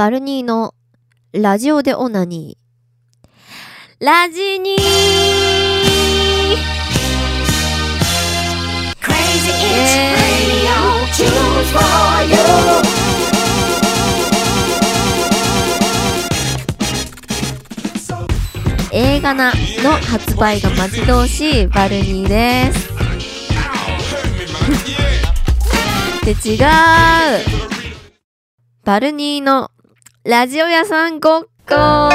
[0.00, 0.74] バルニーの
[1.32, 4.02] ラジオでオナニー。
[4.02, 4.80] ラジニー.
[18.92, 22.88] 映画なの発売が待ち遠しいバルニーです。
[26.24, 26.60] で違う
[28.82, 29.70] バルニーの
[30.22, 32.10] ラジオ屋さんごっこは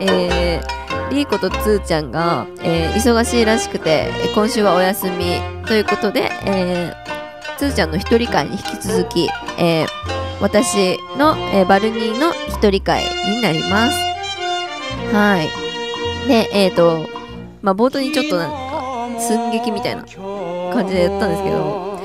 [0.00, 0.04] い。
[0.04, 9.86] えー、リーコとつーちゃんが、えー忙しいらしくて、今週はお休みということで、えー、つーちゃんの一人会に引き続き、えー
[10.40, 13.96] 私の、えーバルニーの一人会になります。
[15.14, 15.48] はい。
[16.26, 17.06] で、えっ、ー、と、
[17.62, 18.64] まあ、冒頭にちょっとなんか、
[19.20, 20.04] 寸劇みたいな
[20.74, 22.00] 感じでやったんですけど、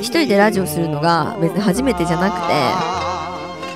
[0.00, 2.36] 一人でラジオするのが別に初めてじゃなく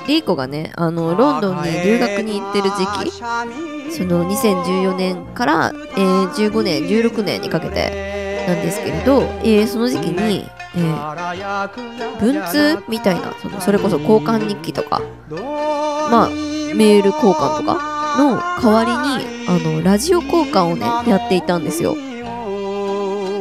[0.07, 3.11] て、リーコがね、あの、ロンドンに留学に行ってる時期、
[3.91, 11.69] その2014年から、えー15年、16年にかけてなんですけれど、えーその時期に、えー
[12.21, 15.01] 文通みたいなそのそれこそ交換日記とか
[16.11, 21.95] まあメール交換とかの代わりにあのラジオ交換をねやっていたんですよ。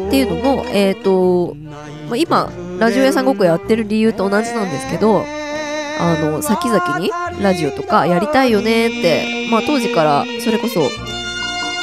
[0.07, 1.57] っていうのもえっ、と、
[2.09, 5.25] ま、今ラジオ屋さんごっこやってる理由と同じなんですけど
[5.99, 7.11] あの先々に
[7.43, 10.81] ラジオとかやりたいよねって、まあ、当時からそれこそ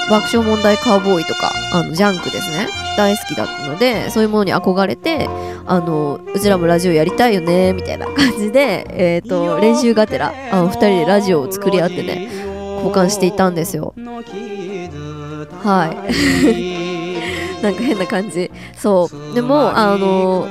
[0.10, 2.68] 爆笑問題カウボーイとかあのジャンクですね。
[2.96, 5.28] 大好きだったのでそういうものに憧れて
[5.66, 12.30] あのうちらもラジオやりたいよねみたいな感じで、えー、と練習がてらあの2人でラジオを作り合ってね
[12.76, 13.96] 交換していたんですよ。
[15.64, 16.83] はい。
[17.64, 18.52] なんか変な感じ。
[18.76, 19.34] そう。
[19.34, 20.46] でもあの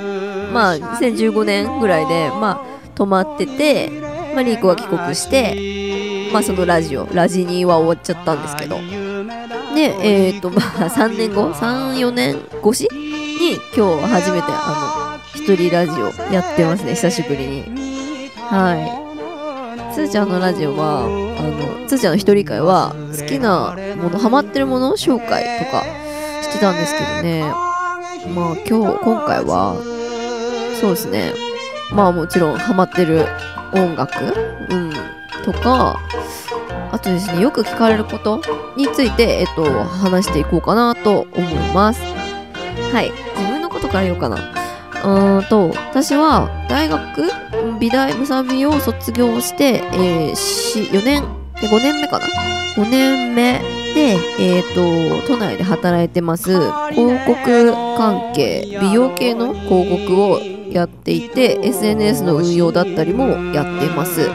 [0.52, 3.90] まあ2015年ぐらいでまあ止まってて、
[4.34, 8.78] まあ、リーコが帰国してまあそのラジオラジニーは終わっちゃったんですけど。
[9.74, 18.30] でえっ、とまあ3年後34年越しに今日初めてあの一人ラジオやってますね久しぶりに。
[18.48, 19.02] はい。
[19.94, 25.84] つーちゃんのラジオはあのつーちゃんの一人会は好きなものハマってるもの紹介とか
[26.42, 27.42] してたんですけどね。
[28.34, 29.76] まあ今日今回は
[30.80, 31.32] そうですね。
[31.92, 33.26] まあもちろんハマってる
[33.72, 34.34] 音楽
[34.70, 34.92] うん
[35.44, 35.98] とか
[36.90, 38.42] あとですねよく聞かれること
[38.76, 42.02] について、えっと、話していこうかなと思います。
[42.92, 43.10] はい。
[43.36, 44.36] 自分のことから言おうかな。
[44.36, 47.30] うーんと私は大学
[47.80, 51.22] 美大むさびを卒業して、えー、し4年
[51.60, 52.26] で5年目かな
[52.76, 54.74] ？5年目で、えー、
[55.22, 56.50] と都内で働いてます
[56.90, 60.40] 広告関係美容系の広告を
[60.72, 64.30] やっていて SNS の運用だったりもやっています。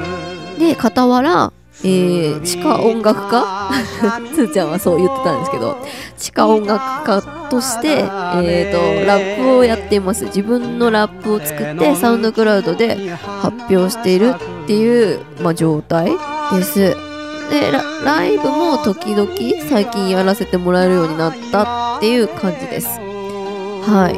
[0.60, 1.52] で傍ら、
[1.84, 3.72] えー、地下音楽家
[4.34, 5.78] つーちゃんはそう言ってたんですけど
[6.18, 10.26] 地下音楽家として、えー、とラップをやっています。
[10.26, 16.12] 自分のラップを作ってサウンドクラウドで発表しているっていう、まあ、状態
[16.52, 17.07] です
[17.50, 19.30] でライブも時々
[19.70, 22.88] 最近やらせてもらえるようになったっていう感じです。
[22.88, 24.10] は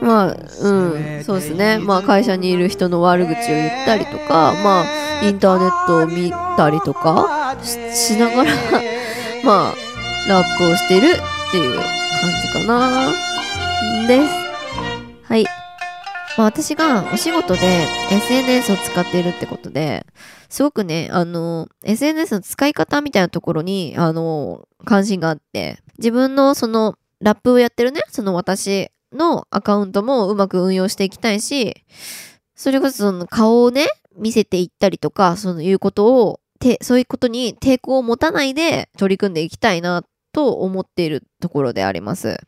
[0.00, 0.04] い。
[0.04, 0.68] まあう
[1.20, 1.24] ん。
[1.24, 1.78] そうですね。
[1.78, 4.86] まあ会社にいる人の悪口を言ったりとかまあ
[5.22, 8.50] インターネットを見たりとかししながら
[9.44, 9.74] まあ
[10.28, 11.84] ラップをしてるっていう感
[12.42, 13.12] じかな。
[14.06, 14.34] です。
[15.24, 15.63] はい。
[16.36, 20.04] まあ私がお仕事で SNS を使っているってことで、
[20.48, 31.74] すごくね、あの、SNS の使い方みたいなところに、あの、関心があって、自分のその、ラップをやってるね、その私のアカウントもうまく運用していきたいし、
[32.54, 42.40] それこそその顔をね、見せていったりとか、そういうことを、てそういうことに抵抗を持たないで取り組んでいきたいなと思っているところであります。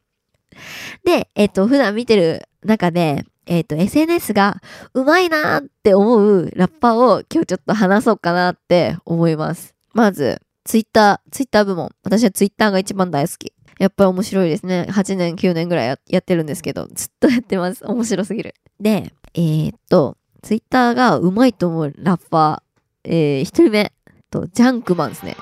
[1.04, 4.60] で、えっと、普段見てる中で、えっ、と、SNS が
[4.92, 9.74] うまいなーって思うラッパーを今日ちょっと話そうかなって思います。
[9.94, 11.92] まず、ツイッター、ツイッター部門。
[12.02, 13.52] 私はツイッターが一番大好き。
[13.78, 14.86] やっぱり面白いですね。
[14.90, 17.84] 8年、9年ぐらいやってるんですけど、ずっとやってます。
[17.86, 18.54] 面白すぎる。
[18.80, 23.92] で、えーっと、ツイッターがうまいと思うラッパー、えー、一人目、
[24.30, 25.36] と、ジャンクマンですね。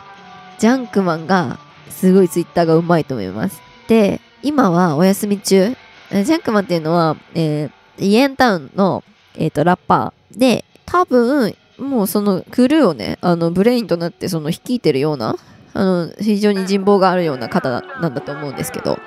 [0.58, 1.58] ジャンクマンが、
[1.88, 3.62] すごいツイッターがうまいと思います。
[3.88, 5.70] で、今はお休み中。
[5.70, 9.05] ジャンクマンっていうのは、えーイエンタウンの、
[9.37, 15.37] えー、とラッパーで多分もうそのクルーをねあのブレインとなってその率いてるような
[15.73, 18.99] あの非常に人望があるような方なんだと思うんですけど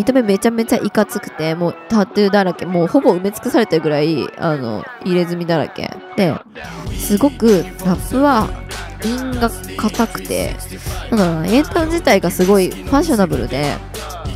[0.00, 5.90] 見た目めちゃめちゃいかつくてもうタトゥーだらけもうほぼ埋め尽くされてるぐらいあの入れ墨だらけ。
[6.16, 6.34] で
[6.96, 8.48] すごくラップは
[9.04, 10.56] 韻が硬くて
[11.10, 13.76] なんだろうなエンタ自体がすごいファッショナブルで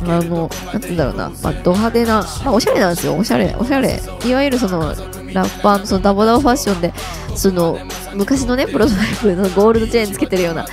[0.03, 3.15] あの何て言うんだろうな、まあ、ド派手な、まあ、おしゃれなんですよ。
[3.15, 3.99] おしゃれおしゃれ。
[4.23, 4.93] いわゆるその
[5.35, 6.93] ラッパーのそのダボダボファッションで
[7.35, 7.77] その
[8.13, 10.65] 昔のねプロトタイプのゴールドチェーンつけてるような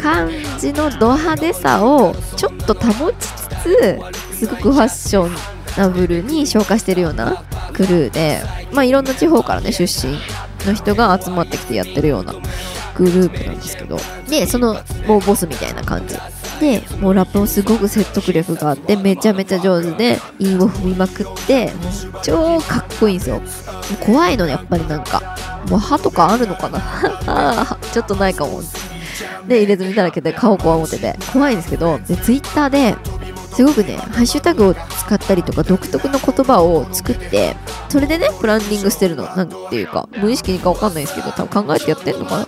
[0.00, 3.98] 感じのド派手さをちょっと保ちつつ
[4.34, 10.14] すごくファッションナブルに昇華してるようなクルーで、まあ、いろんな地方からね出身
[10.66, 12.34] の人が集まってきてやってるような
[12.96, 13.98] グループなんですけど。
[14.28, 14.74] でその
[15.06, 16.16] もうボスみたいな感じ。
[16.60, 21.72] でもうラップもすごく説得力があってめちゃめちゃ上手で韻を踏みまくって
[22.22, 23.40] 超かっこいいんですよ。
[24.04, 25.36] 怖いのねやっぱりなんか。
[25.68, 27.78] もう歯とかあるのかな？
[27.92, 28.62] ちょっとないかも。
[29.48, 31.18] で入れ墨だらけで顔こわもてて。
[31.32, 32.94] 怖いんですけどでツイッターで
[33.54, 37.56] すごくねハッシュタグを使ったりとか独特の言葉を作って
[37.88, 39.24] それでねブランディングしてるの。
[39.24, 42.46] なんていうか無意識にかわかんないですけど多分考えてやってんのかな？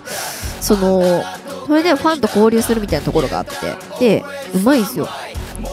[0.61, 1.23] その
[1.67, 3.53] それでファンと交流するみたいなところがあって
[4.01, 4.25] で
[4.55, 5.09] うまいんですよ。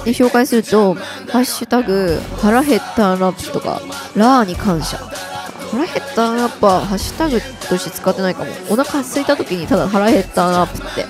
[0.06, 0.94] で紹介すると
[1.32, 3.82] 「ハッシュタグ腹減ったラップ」とか
[4.16, 4.98] 「ラーに感謝」
[5.72, 8.52] 腹減ったラップはハッシュタグとして使ってないかも。
[8.70, 11.06] お腹空いた時にただ腹減ったラップって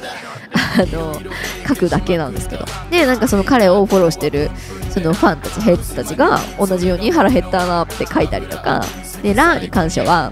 [0.51, 1.21] あの
[1.67, 2.65] 書くだけなんですけど。
[2.91, 4.49] でなんかその彼をフォローしてる
[4.93, 8.83] そのファンたちヘッズたちが同じように腹減ったなって書いたりとか。
[9.23, 10.31] でラーに感謝は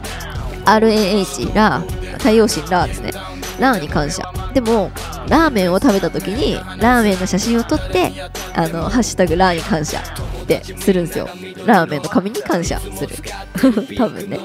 [0.66, 3.12] RAH ラー太陽神ラーですね。
[3.60, 4.24] ラーに感謝。
[4.54, 4.92] でも
[5.28, 8.12] ラーメンを食べた時にラーメンの写真を撮って
[8.54, 11.28] あのハッシュタグラーに感謝ってするんですよ。
[11.66, 13.16] ラーメンの紙に感謝する。
[13.98, 14.40] 多分ね。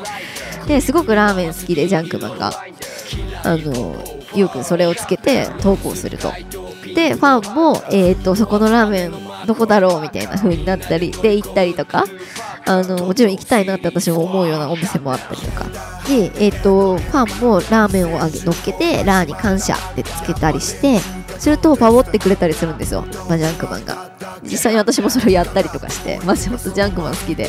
[0.66, 2.52] ですごくラーメン好きでジャンクマンが。
[3.44, 6.32] あのゆうくんそれをつけて投稿すると。
[6.94, 9.12] でファンも、えー、とそこのラーメン
[9.46, 12.04] どこだろうみたいな風になったりで行ったりとか
[12.66, 15.66] あのもちろん行きたいなって私も思うようなお店もあったりとか。
[16.08, 20.98] で、えー、とファンもラーメンをあげ乗っけてラーに感謝ってつけたりして
[21.38, 24.10] するとパボってくれたりするんですよ、ま、ジャンクマンが。
[24.44, 27.48] 実際に私もそれをやったりとかしてまあちょっとジャンクマン好きで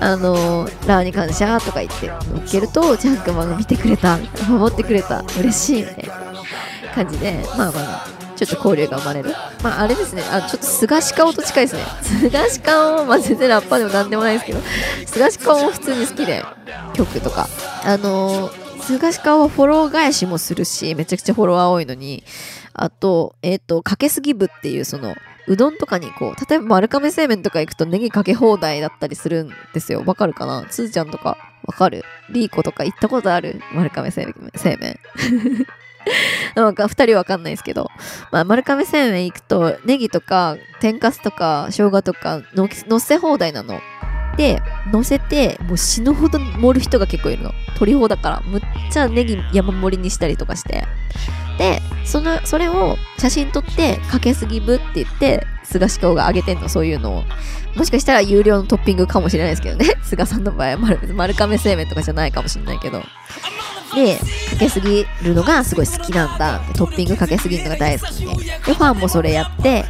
[0.00, 8.21] あのラーに感謝とか言って乗っけるとジャンクマンが見てくれたパボってくれた嬉しいみたいな感じでまあまあ。
[8.46, 9.30] ちょっと交流が生まれる。
[9.62, 10.22] まあ、あれですね。
[10.30, 11.82] あ、ちょっと菅氏顔と近いですね。
[12.30, 14.60] 菅氏顔、まあ、全然ラッパーでもなんでもないですけど、
[15.06, 16.44] 菅氏顔も普通に好きで、
[16.94, 17.48] 曲とか。
[17.84, 22.24] あのー、菅氏顔はフォロー返しもするし、めちゃくちゃフォロワー多いのに、
[22.74, 25.14] あと、えっ、と、かけすぎ部っていう、その、
[25.48, 30.04] うどんとかにこう、例えば丸亀製麺とか行くとネギかけ放題だったりするんですよ。
[30.06, 30.64] わかるかな？
[30.70, 32.04] つーちゃんとかわかる？
[32.30, 33.60] リーコとか行ったことある？
[33.72, 34.98] 丸亀製麺。
[36.54, 37.90] なんか2人わかんないですけど、
[38.30, 43.80] まあ、丸亀製麺行くとネギとか天かすとか生姜とかの乗せ放題なの。
[44.36, 47.52] で、乗せて、もう死ぬほど盛る人が結構いるの。
[47.76, 50.86] 取り放だから、むっちゃネギ山盛りにしたりとかして。
[51.58, 57.24] で、その、それを写真撮って、かけすぎ部って言って、菅氏顔が上げてんの、そういうのを。
[57.76, 59.86] もしかしたら有料のトッピングかもしれないですけどね。
[60.02, 63.02] 菅さんの場合は丸丸亀製麺とかじゃないかもしれないけど。
[63.94, 64.24] で、か
[64.58, 68.34] けすぎるのがすごい好きなんだって、トッピングかけすぎるのが大好きで。
[68.34, 69.84] で、ファンもそれやって、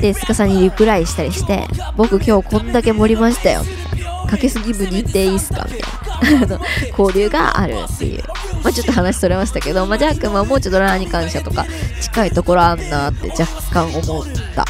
[0.00, 1.66] で、菅さにリプライしたりして、
[1.96, 3.64] 僕今日こんだけ盛りましたよ。
[4.28, 6.60] かけすぎ部に行っていいっすかみたいな
[6.98, 8.24] 交流があるっていう。
[8.62, 11.66] まあちょっと話それましたけど、まあジャックマンもうちょっとラーに感謝とか
[12.00, 14.24] 近いところあんなって若干思っ
[14.56, 14.64] た。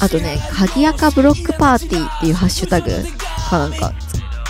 [0.00, 2.90] あとね、鍵垢ブロックパーティーっていうハッシュタグ
[3.48, 3.92] かなんか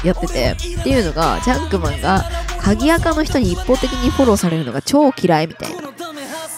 [0.07, 2.25] やってて、っていうのが、ジャンクマンが
[2.61, 5.83] 鍵垢の人に一方的にフォローされるのが超嫌いみたいな。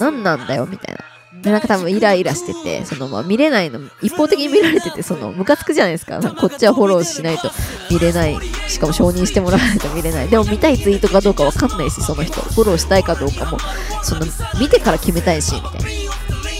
[0.00, 1.04] なんなんだよみたいな。
[1.42, 6.20] で、なんか多分イライラしてて、そのまあ見れないの、一方的に見られてて、そのムカつくじゃないですか。
[6.20, 7.50] こっちはフォローしないと
[7.90, 8.36] 見れない。
[8.68, 10.28] しかも承認してもらわないと見れない。
[10.28, 12.40] でも見たいツイートかどうかわかんないし、その人。
[12.40, 13.58] フォローしたいかどうかも、
[14.02, 14.26] その
[14.60, 16.08] 見てから決めたいし、みたいな。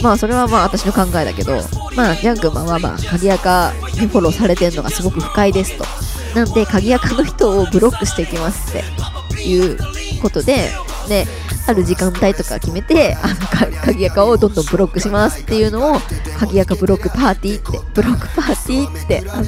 [0.02, 1.60] まあそれはまあ私の考えだけど、
[1.96, 5.84] まあジャンクマンはまあ鍵垢にフォローされてるのがすごく不快ですと。
[6.34, 9.27] なんで鍵垢の人をブロックしていきますって。
[9.40, 9.78] いう
[10.20, 10.70] ことで、
[11.08, 11.26] で、
[11.66, 16.00] ある時間帯とか決めて、あの鍵垢をどんどんブロックしますっていうのを、
[16.38, 19.44] 鍵垢ブロックパーティーって、ブロックパーティーってあの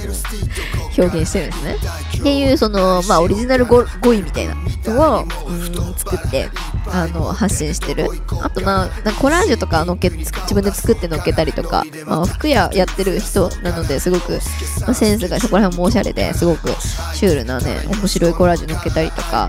[0.98, 1.76] 表現してるんですね。
[2.18, 4.54] っていう、その、まあオリジナル語語彙みたいな
[4.86, 6.50] のを、うん、作って、
[6.88, 8.08] あの、発信してる。
[8.42, 14.40] あと、まあ、コラージュとかのっけ、自分で作ってのっけたりとか、まあ、服屋やってる人なので、すごく、
[14.80, 16.68] まあ、センスがそこら辺もおしゃれで、すごく
[17.14, 19.48] シュールなね、面白いコラージュのっけたりとか、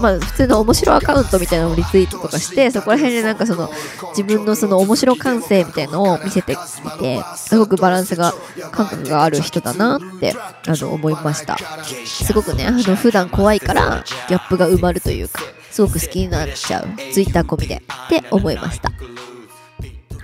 [0.00, 3.70] まあ普通の面白アカウントみたいなのをリツイートとかしてそこら辺でなんかその
[4.16, 8.32] 自分のその面白感性みたいなのを見せてみてすごくバランスが
[8.72, 10.34] 感覚がある人だなって
[10.66, 11.56] あの思いました
[12.04, 18.90] すごくねあの普段怖いからギャップが埋まるというかすごく好きになっちゃうツイッター込みでって思いました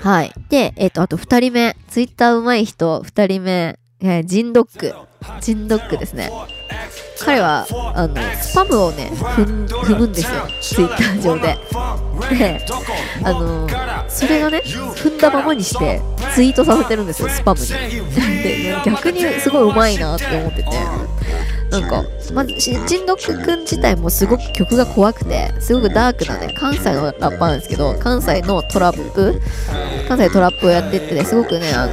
[0.03, 0.33] はい。
[0.49, 1.77] で、えっ、と、あと2人目。
[1.87, 3.79] ツイッター上手い人、2人目。
[4.03, 4.93] えージンドック。
[5.41, 6.31] ジンドックですね。
[7.21, 10.43] 彼は、あの、スパムをね、踏むんですよ。
[10.61, 11.57] ツイッター上で。
[12.37, 12.67] で、
[13.23, 13.69] あの、
[14.09, 16.01] それがね、踏んだままにして、
[16.35, 17.67] ツイートさせてるんですよ、スパムに。
[18.43, 20.69] で、逆にすごいうまいなって思ってて。
[21.73, 29.41] なんか、まず、しジンドックくん自体もすごく曲が怖くて、すごくダークなね、関西のラッパーなんですけど、関西のトラップ、
[30.07, 31.93] 関西トラップをやってってね、すごくね、あの、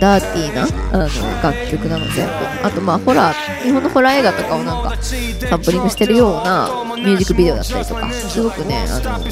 [0.00, 0.62] ダーティーな、
[0.92, 2.32] あの、楽曲なの全部。
[2.62, 9.30] あと、まあ、ホラー、日本のホラー映画とかをなんか、サンプリングしてるようなミュージックビデオだったりとか、すごくね、あの、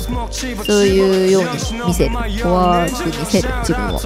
[0.65, 1.49] そういうように
[1.87, 4.01] 見せる、怖く見せる、自分を。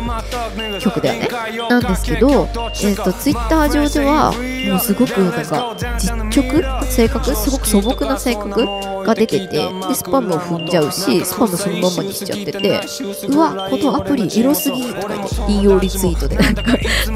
[0.81, 1.29] 曲だよね。
[1.69, 2.49] なんですけど、
[2.83, 4.33] えっ、と、ツイッター上では、
[4.71, 6.13] もうすごくなんか、実
[6.53, 7.35] 直性格？
[7.35, 8.67] すごく素朴な性格？
[9.03, 12.81] が出てて、で、スパムを踏んじゃうし、スパムそのままにしちゃってて、
[13.29, 16.63] うわ、このアプリエロすぎとか言って、引用リツイートでなんか、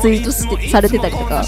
[0.00, 1.44] ツイートてされてたりとか、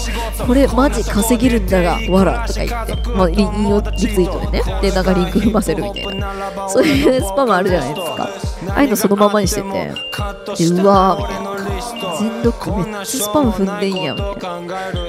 [0.47, 6.33] これマジ稼げるんだが、わらとか言って、まあ、引用リツイートでね、で、なんかリンク踏ませるみたいな。
[6.69, 8.29] そういうスパムあるじゃないですか。
[8.69, 11.49] ああいうのそのままにしてて、で、うわーみたいな。
[12.19, 14.59] 全力めっちゃスパム踏んでんやみた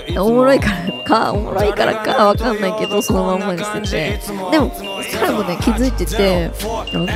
[0.07, 4.21] いなおもろいからかおもろいからからわかんないけどそのまんまにしてて。
[4.51, 4.71] でも
[5.13, 6.51] 彼もね気づいてて
[6.93, 7.07] あの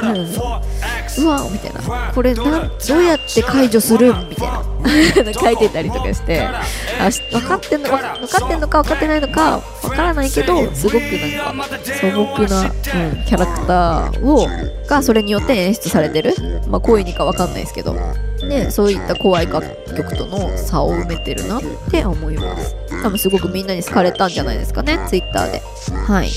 [0.00, 0.62] 彼も
[1.18, 2.12] うわみたいな。
[2.12, 2.50] これなど
[2.96, 4.14] うやって解除する？
[4.28, 4.62] みたいな。
[5.32, 6.48] 書いてたりとかして。
[7.00, 11.64] あし分かってんのか分かってんのか分かってないのか分からないけどすごくなんか
[12.00, 14.48] 素朴な、うん、キャラクターを
[14.88, 16.34] がそれによって演出されてる。
[16.68, 17.94] まあ声にか分かんないですけど。
[18.38, 22.76] ね、そういった怖い楽曲との差を埋めてるなって思います。
[23.02, 25.62] 多分すごくみんなに好かれたんじゃないですかね、ツイッターで。
[26.06, 26.30] はい。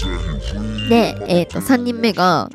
[0.89, 2.49] で、えっ、と、3人目が、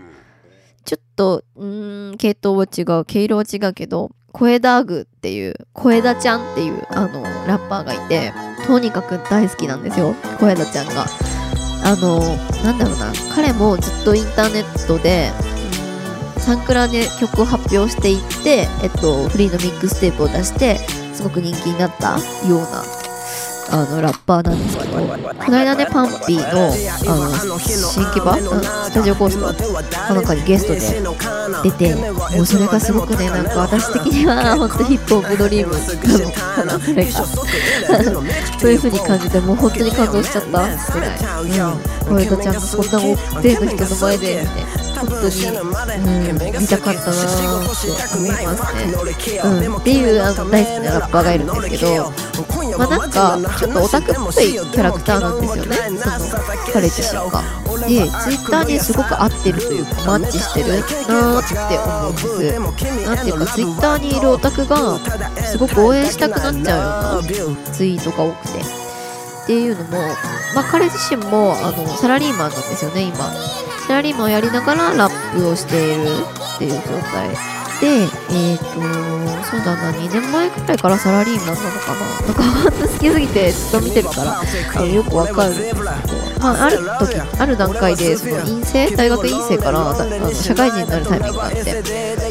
[0.85, 8.33] ちょっと、うーん、系統は違う、毛色は違うけど、小枝グっていう、小枝ちゃんっていう、あの、ラッパーがいて、
[8.67, 11.07] とにかく大好きなんですよ、小枝ちゃんが。
[11.83, 12.19] あの、
[12.63, 15.31] なんだろうな、彼もずっとインターネットで、
[16.39, 20.79] サンクラで曲を発表していって、えっと、フリーのミックステープを出して、
[21.15, 22.85] すごく人気になったような、
[23.71, 26.73] あの、ラッパーなんですけど、この間ね、パンピーの、
[27.13, 30.81] あの、新規版、うんスタジオコーストかなんかにゲストで
[31.63, 35.79] 出て、もうそれがすごくね、なんか私的には、本当ヒップホップドリームな
[36.25, 37.27] のかな、それが。
[38.59, 40.49] そういう風に感じて、もう本当に感動しちゃった
[40.93, 41.19] ぐらい。
[41.41, 41.97] うん。
[42.07, 44.47] 小枝ちゃんがこんな大勢の人の前で、ね、
[44.97, 47.47] 本当に、うん、見たかったなって
[48.17, 48.85] 思いますね。
[49.45, 52.13] うん、っていうあの大好きなラッパーがいるんですけど、
[52.79, 57.43] まあなんかちょっとオタクっぽいキャラクターなんですよね、その彼自身が。
[57.87, 63.07] で、ツイッターにすごく合ってるというか、マッチしてるなーって思うんです。
[63.07, 64.99] なんていうか、ツイッターにいるオタクが
[65.45, 68.59] すごく応援したくなっちゃうようなツイートが多くて。
[68.59, 69.99] っていうのも、
[70.57, 73.33] まあ彼自身もあのサラリーマンなんですよね、今。
[73.87, 76.09] サラリーマンをやりながらラップをしている
[76.57, 76.79] っていう状
[77.13, 78.65] 態で、えっ、と、
[79.45, 82.27] そうだな、2年前くらいからサラリーマンなのかな。
[82.27, 85.47] なんかほんと好きすぎてずっと見てるから、あのよくわか。
[85.47, 85.85] るんですけど、
[86.41, 91.83] まあ、ある時、ある段階で、その陰性、大学院生からだあの社会人になるタイミングがあって、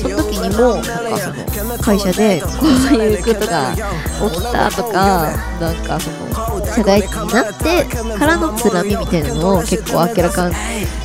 [0.02, 7.86] その時にも、なんかその、会社でこういうことが起きたとか、なんかその、社会人になって
[8.18, 10.56] からのつらみみたいなのを結構明らかに、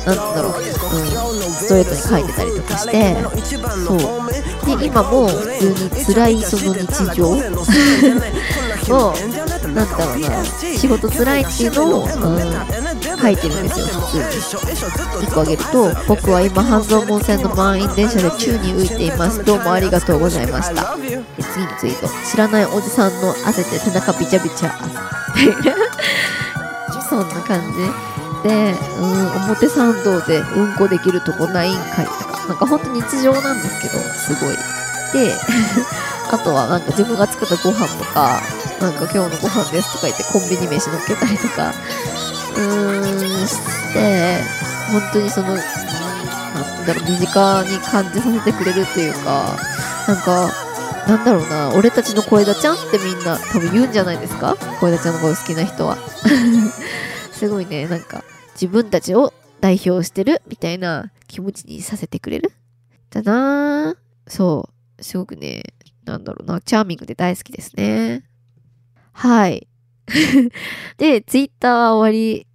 [0.05, 1.10] なんだろう、うん、
[1.51, 3.15] ストレートに書いてたりとかして、
[3.85, 4.77] そう。
[4.77, 7.29] で、今も普通に辛いその日常
[8.95, 9.13] を、
[9.73, 12.11] なんだろうな、仕事辛いっていうのを、うん、
[13.21, 14.23] 書いてるんですよ、普通に。
[15.27, 19.43] 1個あげると、僕は今、半蔵門線の満員電車で宙に浮いています。
[19.43, 20.95] どうもありがとうございました。
[20.97, 22.07] で、次のツイート。
[22.29, 24.73] 知らないおじさんの汗で背中びちゃびちゃ。
[27.09, 28.10] そんな感じ。
[28.43, 34.55] で、うん、表参道でうんこできるとこないんかいとか、なんかほんと日常なんですけど、すごい。
[35.13, 35.33] で、
[36.31, 38.41] あとはなんか自分が作ったご飯とか、
[38.79, 41.73] なんか今日のご飯ですとか言ってコンビニ飯乗っけたりとか、
[42.55, 43.57] うーん、し
[43.93, 44.43] て、
[44.91, 49.55] 本当にその、なんだろう、身近に感じさせてくれるっていうか、
[50.07, 50.49] なんか、
[51.07, 54.55] なんだろうな、俺たちの小枝ちゃんってみんな多分言うんじゃないですか？
[54.79, 55.97] 小枝ちゃんのこと好きな人は。
[57.37, 62.51] すごいね、なんか、自分たちを代表してるみたいな気持ちにさせてくれる。
[63.09, 65.03] だなぁそう。
[65.03, 65.63] すごくね、
[66.05, 68.23] なんだろうな、チャーミングで大好きですね。
[69.13, 69.67] はい。
[70.97, 72.47] で、ツイッターは終わり。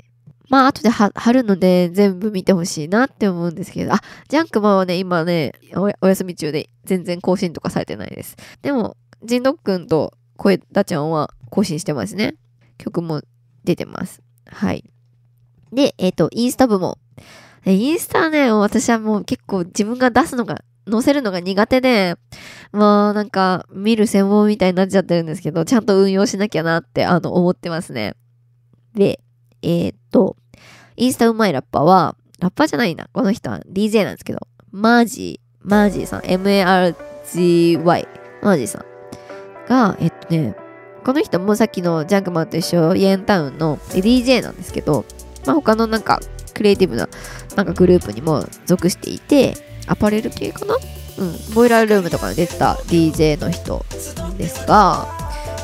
[0.48, 8.36] まあ、後で貼るので全部見てほしいなって思うんですけど、あ、ジャンクマンはね、今ね、おお休み中で全然更新とかされてないです。
[8.62, 12.36] でも、ジンドックンと声ダちゃんは更新してますね。
[12.78, 13.22] 曲も
[13.64, 14.22] 出てます。
[14.46, 14.88] はい。
[15.72, 16.96] で、えっ、と、インスタ部門。
[17.64, 22.14] インスタね、私はもう結構自分が出すのが、載せるのが苦手で、
[22.70, 28.14] まあなんか見る専門みたいになっちゃってるんですけど、ちゃんと運用しなきゃなってあの思ってますね。
[28.94, 29.20] で、
[29.62, 30.36] えーっと、
[30.96, 33.08] インスタうまいラッパーは、ラッパーじゃないな。
[33.12, 34.38] この人は DJ なんですけど、
[34.70, 38.08] マージー、マージーさん、M-A-R-G-Y、
[38.42, 38.84] マージーさん
[39.68, 40.54] が、えっとね、
[41.04, 45.04] この人もさっきのジャンクマンと一緒、イエンタウンの DJ なんですけど、
[45.46, 46.20] まあ他のなんか
[46.54, 47.08] クリエイティブな
[47.54, 49.54] なんかグループにも属していて、
[49.86, 50.76] アパレル系かな？
[51.18, 53.84] うん、ボイラールームとかに出てた DJ の人
[54.36, 55.06] ですが、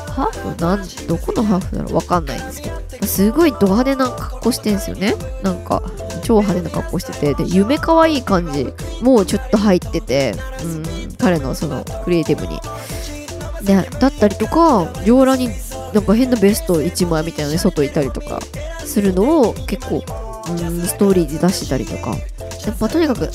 [0.07, 1.95] ハーフなん、どこのハーフだろう？
[1.95, 5.13] わかんないんですけど、すごいド派手な格好してんすよね。
[5.43, 5.83] なんか、
[6.23, 10.67] 超派手な格好してて、で、夢可愛いい感じもうちょっと入ってて、う
[11.11, 12.59] ん、彼のそのクリエイティブに。
[13.63, 15.49] で、だったりとか、上裸に
[15.93, 18.39] なんか変なベスト1枚みたいなので外いたりとか
[18.85, 20.03] するのを結構、
[20.49, 22.15] うん、ストーリーで出してたりとか。
[22.65, 23.29] やっぱとにかく、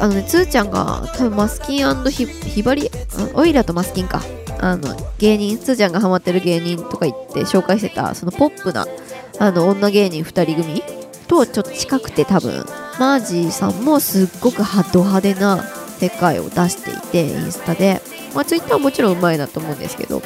[0.00, 2.90] あのね、つーちゃんが多分マスキンひひばり、
[3.34, 4.22] オイラとマスキンか。
[4.60, 8.86] あの、芸人、つーちゃんがハマってる芸人とか言って紹介してた、そのポップな、
[9.38, 10.82] あの、女芸人2人組
[11.28, 12.64] とちょっと近くて多分、
[12.98, 15.64] マージーさんもすっごくド派手な
[15.98, 18.02] 世界を出していて、インスタで。
[18.34, 20.22] まあ、ツイッターはもちろんうまいなと思うんですけど、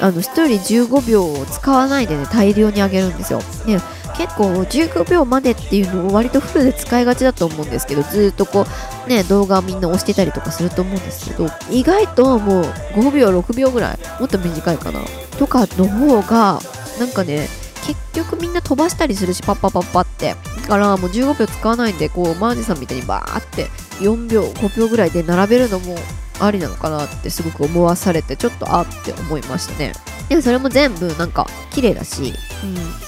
[0.00, 3.40] あの、1人15秒を使わないでね、大量に上げるんですよ。
[3.66, 3.80] ね、
[4.18, 8.66] 結構15秒までっていうのを割とフルで使いがちだと思うんですけどずっとこ
[9.06, 15.00] うね動画をみんな押してたりとかすると思うんですけど意外ともう5秒6秒ぐらいもっと短いかな
[15.38, 16.58] とかの方が
[16.98, 17.46] なんかね
[17.86, 23.66] 結局みんな飛ばしたりするしパッパッパッパってだからもう15秒使わないんでこうマージさんみたいにバーって
[24.00, 25.94] 4秒5秒ぐらいで並べるのも
[26.40, 29.92] ありなのかなってすごく思わされてちょっとあって思いましたね。
[30.28, 32.34] でもそれも全部なんか綺麗だし、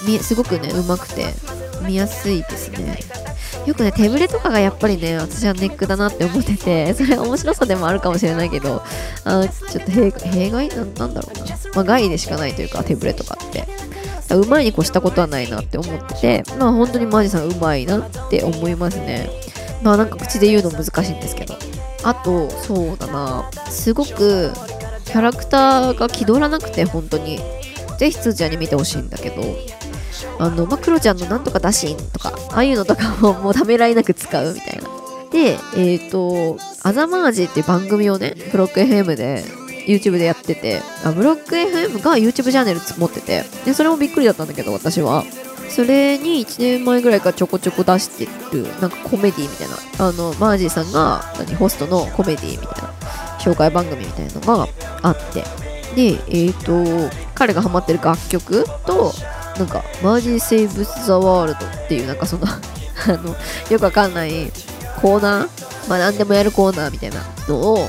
[0.04, 1.34] うん、みすごくねうまくて
[1.86, 2.98] 見やすいですね。
[3.66, 8.82] よくね手ぶれとかがやっぱりね私はネックだなって思ってて それは面白さでもあるかもしれないけど
[9.24, 13.66] あちょっと弊弊害なんなんだろうな、まあ、害でしかないというか手ぶれとかって。
[14.36, 19.28] うまいに越したことはないなって思っててまあ本当にマジさんうまいなって思いますね。
[19.82, 21.56] まあなんか口で言うの難しいんですけど
[22.02, 23.50] あとそうだな。
[23.68, 24.52] すごく
[25.04, 27.40] キャラクターが気取らなくて本当に。
[27.98, 29.42] ぜひつーちゃんに見てほしいんだけど。
[30.38, 34.88] あの、まあ、クロちゃんのなんとかだしんとかああいうのとか ももうためらいなく使うみたいな。
[35.30, 39.44] でえっ、とアザマージっていう番組をねブロック FM で
[39.86, 45.24] YouTube でやっててあブロック FM が YouTube チャンネル持っててでそれもびっくりだったんだけど私は。
[45.70, 49.76] それに1年前ぐらいからちょこちょこ出してるなんかコメディみたいな。
[50.09, 52.92] あのマージーさんが何ホストのコメディみたいな
[53.38, 54.68] 紹介番組みたいなのが
[55.02, 55.44] あって。
[55.94, 56.85] でえっ、と
[57.35, 59.12] 彼がハマってる楽曲と
[59.59, 63.37] なんかマージー・セイブス・ザ・ワールドっていうなんかその あの
[63.68, 64.52] よくわかんない
[65.02, 65.48] コーナー
[65.88, 67.88] まあ何でもやるコーナーみたいなのを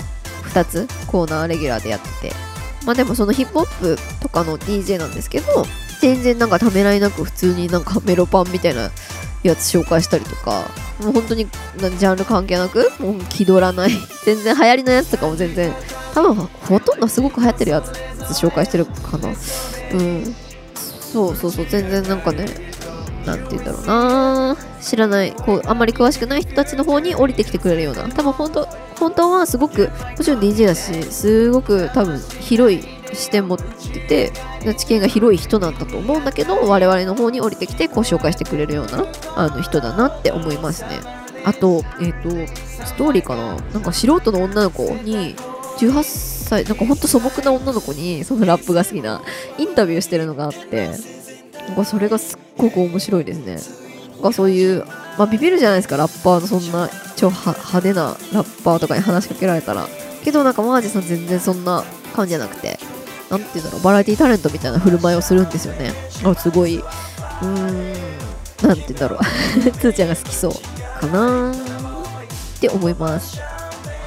[0.53, 2.51] 2つコーナーレギュラーでやってて。
[2.85, 5.65] まあでもそのヒップホップとかの DJ なんですけど
[6.01, 8.89] 全然なんかためらいなく普通になんかメロパンみたいな
[9.43, 10.65] やつ紹介したりとか
[10.99, 13.91] もう本当にジャンル関係なくもう気取らない。
[14.25, 15.73] 全然流行りのやつとかも全然
[16.13, 17.91] 多分ほとんどすごく流行ってるやつ
[18.31, 19.29] 紹介してるかな。
[19.29, 20.35] うん。
[21.13, 22.45] そうそうそう全然なんかね
[23.25, 24.57] なんて言うんだろうな。
[24.81, 28.09] 知らないこうあんまり詳しくない人たちの方に降りてきてくれるような。
[28.09, 28.67] 多分本当
[28.99, 40.99] 本当はすごくもちろん DJ だしすごく多分広い視点持ってて知見が広い人なんだと思うんだけど我々の方に降りてきてこう紹介してくれるようなあの人だなって思いますね。
[41.43, 42.29] あとえっ、と
[42.85, 43.55] ストーリーかな？
[43.73, 45.35] なんか素人の女の子に
[45.79, 49.21] 18歳なんかほんと素朴な女の子にそのラップが好きな
[49.57, 50.91] インタビューしてるのがあって
[51.67, 53.57] なんかそれがすっごく面白いですね。
[54.13, 54.85] なんかそういう
[55.17, 59.87] まあビビるじゃないですかラッパーのそんな超派手なラッパーとかに話しかけられたら。
[60.23, 62.77] けどなんかマージさん全然そんな感じじゃなくて
[63.31, 65.93] なんて言うんだろうバラエティタレントみたいな振る舞いをするんですよね。
[66.25, 66.77] あすごい。
[66.77, 67.93] うーん。
[68.61, 69.19] なんて言うんだろう。
[69.71, 70.51] つーちゃんが好きそう
[70.99, 71.51] かな。
[71.51, 73.39] ーって思います。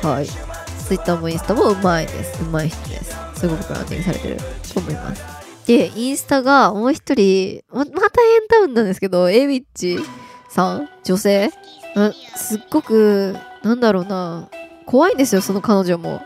[0.03, 0.27] はい。
[0.27, 2.43] ツイッターもインスタもうまいです。
[2.43, 3.17] うまい人です。
[3.41, 4.37] すごくブランディングされてる
[4.75, 5.23] と思います。
[5.67, 9.99] でインスタがもう一人ままたエンタウンなんですけどエイウィッチ
[10.51, 10.89] さん？
[11.03, 11.51] 女性？
[12.37, 14.49] すっごくなんだろうな。
[14.85, 16.21] 怖いんですよその彼女も。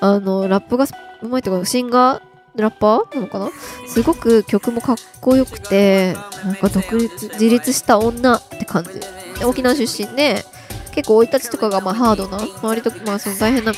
[0.00, 0.84] あのラップが
[1.22, 3.50] うまいとかシンガーラッパーなのかな？
[3.86, 6.14] すごく曲もかっこよくて
[6.44, 9.00] なんか独立自立した女って感じ。
[9.38, 10.44] で沖縄出身で
[10.92, 13.72] 結構生い立ちとかがまあハードな周りとまあその大変な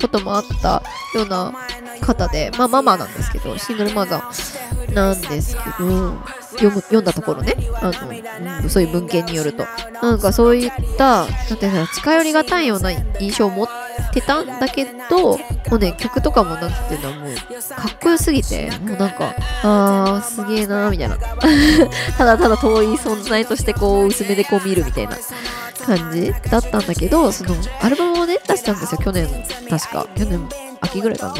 [0.00, 0.82] こともあった
[1.16, 1.52] ような
[2.00, 6.14] 方でまあママなんですけどシングルマザーなんですけど
[6.52, 9.64] 読む読んだところねあの、うんそういう文献によると。
[10.00, 13.72] なんかそういったなんていうの近寄りがたいような印象を持って
[14.12, 15.40] てたんだけども
[15.72, 21.16] うね曲とかもなんていうのもうかっこよすぎてもうなんかあーすげえなーみたいな。
[22.18, 25.16] ただただ遠い存在としてこう薄めでこう見るみたいな
[25.86, 29.26] 感じだったんだけどそのアルバムをね出したんですよ去年
[29.68, 30.06] 確か。
[30.16, 30.48] 去年
[30.80, 31.34] 秋ぐらいかな。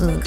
[0.00, 0.22] うん。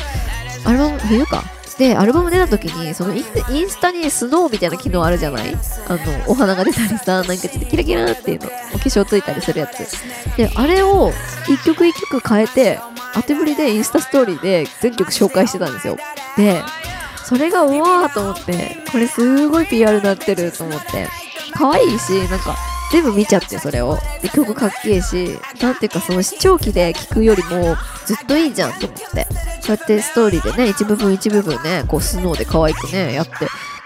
[0.66, 1.44] アルバム冬か。
[1.80, 3.24] でアルバム出た時にそのイン
[3.70, 5.56] スタにスノーみたいな機能あるじゃない？
[5.88, 9.78] あのお花が出たりさなんかちょっとキラキラっていうのお化粧ついたりするやつ。
[10.38, 11.12] であれを
[11.48, 12.80] 一曲一曲変えて
[13.16, 15.98] 当てぶりでインスタストーリーで全曲紹介してたんですよ。
[16.38, 16.62] で
[17.26, 21.08] それがうわーと思ってこれすごい PR になってると思って。
[21.52, 22.56] 可愛いしなんか
[22.92, 23.98] 全部見ちゃってそれを。
[24.22, 27.76] で曲かっけえしなんていうかその視聴器で聴くよりも
[28.06, 29.06] ずっといいじゃんと思って。
[29.06, 29.10] こ
[29.68, 33.32] うやってストーリーでね一部分一部分ねこうスノーで可愛くねやって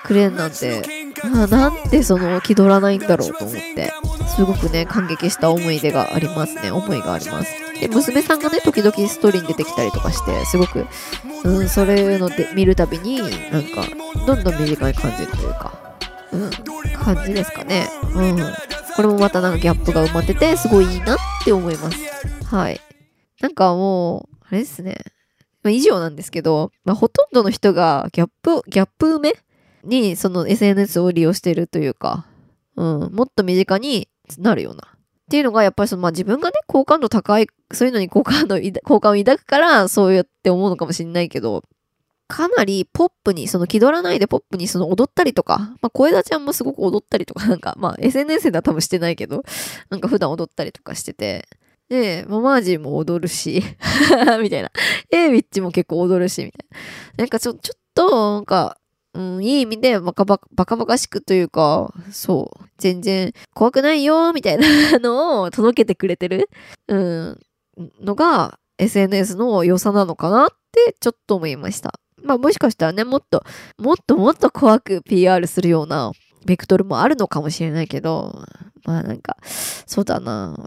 [0.04, 0.82] くれんなんて。
[1.26, 3.92] あなんでその気取らないんだろうと思って。
[4.36, 6.72] すごくね感激した思い出がありますね。
[6.72, 7.52] 思いがあります。
[7.80, 10.88] で娘さんがね時々ストーリーに出てきたりとかしてすごく
[11.44, 13.26] うんそれので見るたびにな
[13.60, 13.84] んか
[14.26, 15.83] どんどん身近に感じというか。
[17.04, 17.88] 感じですかね。
[18.16, 18.38] うん。
[18.96, 21.98] これもまたなんかギャップが埋まっててすごいいいなって思います。
[22.46, 22.80] はい。
[23.42, 24.98] なんかもうあれですね。
[25.64, 29.34] まあ以上なんですけど、まあ、ほとんどの人がギャップギャップ埋め
[29.84, 32.26] にその SNS を利用してるというか、
[32.76, 34.88] うん、もっと身近になるような。
[34.88, 41.64] っていうのがやっぱりその、まあ、自分がね好感度高いそういうのに好感度好感を抱くからそうやって思うのかもしれないけど
[42.28, 49.44] かなりポップにその気取らないでポップにその踊ったりとか、まあ、小枝ちゃんもすごく踊ったりとか なんかまあ SNS では多分してないけど
[49.90, 51.48] なんか普段踊ったりとかしてて
[51.90, 53.62] で、ママージーも踊るし、
[54.42, 54.72] みたいな。
[55.12, 56.78] エイビッチも結構踊るし、みたいな。
[57.18, 58.78] なんかちょ、ちょっと、なんか、
[59.14, 64.66] うん、いい意味でバカバカ、バカバカしくというか、そう、全然怖くないよ、みたいな
[65.00, 66.50] のを届けてくれてる、
[66.88, 67.40] うん、
[68.02, 72.00] のが SNS の良さなのかなってちょっと思いました。
[72.24, 73.44] まあもしかしたらね、もっと、
[73.78, 76.12] もっともっと怖く PR するような
[76.46, 78.44] ベクトルもあるのかもしれないけど、
[78.86, 80.58] まあなんか、そうだな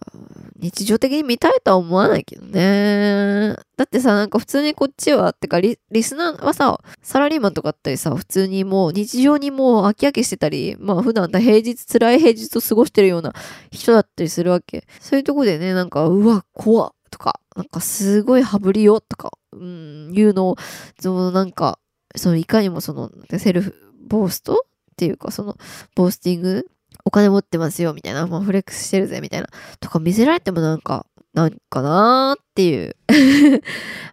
[0.58, 3.54] 日常的に見たいとは思わないけどね。
[3.76, 13.34] だってさ、なんか普通にこっちは、ってかリ、スナーはさ、サラリーマンとかだったりさ、普通にもう日常にもう飽き飽きしてたり、まあ普段だ平日、辛い平日を過ごしてるような
[13.70, 14.86] 人だったりするわけ。
[15.00, 20.56] そういうとこでね、なんか、うわ、怖とか、なんかすごい羽振りよとか、うん、いうのを、
[21.00, 21.78] そのなんか、
[22.14, 23.74] そのいかにもその、セルフ
[24.06, 25.56] ボーストっていうか、その、
[25.94, 26.66] ボースティング
[27.04, 29.48] お金持ってますよ、みたいな、まあ、フレックスしてるぜ、みたいな、
[29.80, 32.96] とか見せられてもなんか、なんかなーっていう、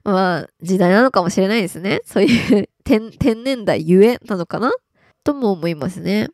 [0.04, 2.02] まあ、時代なのかもしれないですね。
[2.06, 4.72] そういう天、天然代ゆえなのかな
[5.24, 6.30] とも思いますね。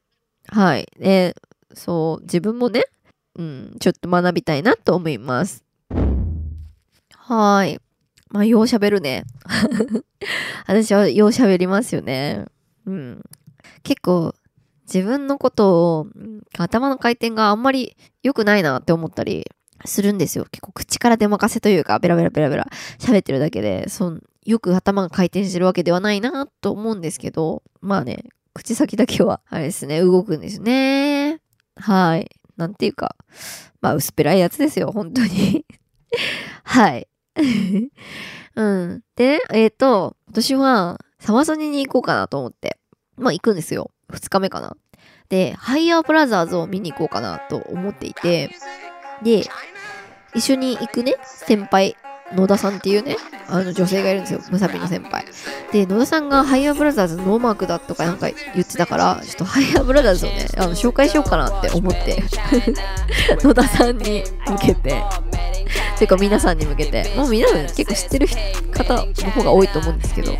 [0.47, 0.87] はい。
[0.99, 1.35] で、
[1.73, 2.85] そう、自分もね、
[3.37, 5.63] うん、ちょっと学びたいなと思います。
[7.15, 7.79] はい。
[8.29, 9.23] まあ、よう喋るね。
[10.67, 12.45] 私はよう喋りますよね。
[12.85, 13.21] うん。
[13.83, 14.35] 結構、
[14.91, 16.07] 自分のことを、
[16.57, 19.49] 頭の回転があんまり良くないなって思ったり
[19.85, 20.45] するんですよ。
[20.51, 22.67] 結構口から出任せというか、ベラベラベラベラ
[22.99, 31.39] 喋ってるだけで、そんよく頭が回転してるわけではないなと思うんですけど、まあね、口先だけは、あれですね、動くんですね。
[31.75, 32.29] はい。
[32.57, 33.15] なんていうか、
[33.81, 35.65] まあ薄っぺらいやつですよ、本当に。
[36.63, 37.07] はい。
[38.55, 39.01] うん。
[39.15, 42.77] でね、えっ、と、私は、サマソニに行こうかなと思って、
[43.17, 43.91] まあ行くんですよ。
[44.11, 44.75] 2日目かな。
[45.29, 48.49] で、ハイヤーブラザーズを見に行こうかなと思っていて、
[49.23, 49.43] で、
[50.33, 51.95] 一緒に行くね、先輩、
[52.33, 55.25] 野田さんっていうね、あの女性がいるんですよ、ムサビの先輩。
[55.71, 62.23] で、野田さんが Higher Brothers ノーマークだとかなんか言ってたから、ちょっと Higher Brothers をね、あの紹介しようかなって思って、
[63.43, 65.03] 野田さんに向けて、
[65.97, 68.27] というか皆さんに向けて、もう皆さん結構知ってる
[68.71, 70.33] 方の方が多いと思うんですけど、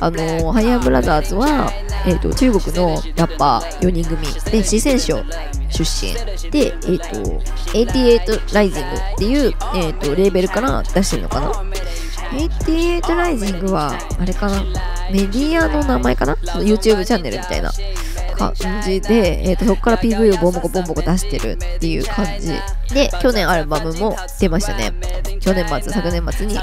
[0.00, 1.72] あの Higher Brothers は、
[2.06, 4.26] えー、と中国のラッパー4人組。
[4.50, 5.22] で四川省
[5.70, 6.14] 出身。
[6.50, 7.40] で、えー、と
[7.72, 11.52] 88rising っていう、えー、とレーベルから出してるのかな。
[12.32, 14.62] 88ライジングはあれかな。
[15.10, 16.34] メディアの名前かな。
[16.34, 17.70] YouTube チャンネルみたいな
[18.34, 22.52] 感じで、えー、とそこから PV をボンボコボンボコ出してるっていう感じ。
[22.94, 24.92] で去年アルバムも出ましたね。
[25.40, 26.56] 去年末昨年末に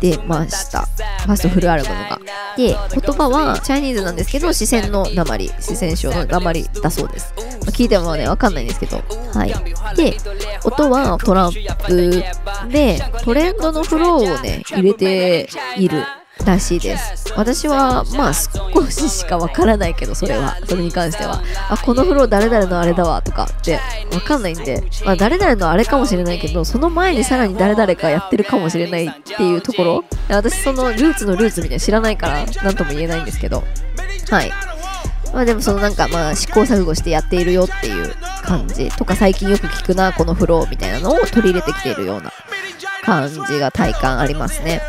[0.00, 0.82] 出ました。
[0.82, 2.20] ファーストフルアルバムが。
[2.56, 9.02] で言葉はチャイニーズなんですけど視線の鉛四川省の鉛だそうです、まあ聞いてもねわかんないんですけど。
[9.32, 9.54] はい。
[9.96, 10.16] で
[10.64, 11.52] 音はトラン
[11.86, 12.22] プ
[12.70, 16.02] でトレンドのフローをね入れている。
[16.44, 17.32] らしいです。
[17.36, 20.56] 私はまあ少ししかわからないけどそれは。
[20.66, 21.42] それに関しては。
[21.68, 23.78] あこのフロー誰々のあれだわとかって
[24.12, 30.04] わかんないんで、まあ、誰々のあれかもしれないけどその前にさらに誰々かやってるかもしれないっていうところ。
[30.28, 33.64] 私そのルーツのルーツみたいな知らないから何とも言えないんですけど。
[34.30, 34.50] はい。
[35.32, 38.88] まあでもそのなんかまあ試行錯誤してやっているよっていう感じ。
[38.88, 42.32] とか最近よく聞くなこのフローみたいなのを取り入れてきているような
[43.04, 44.80] 感じが体感ありますね。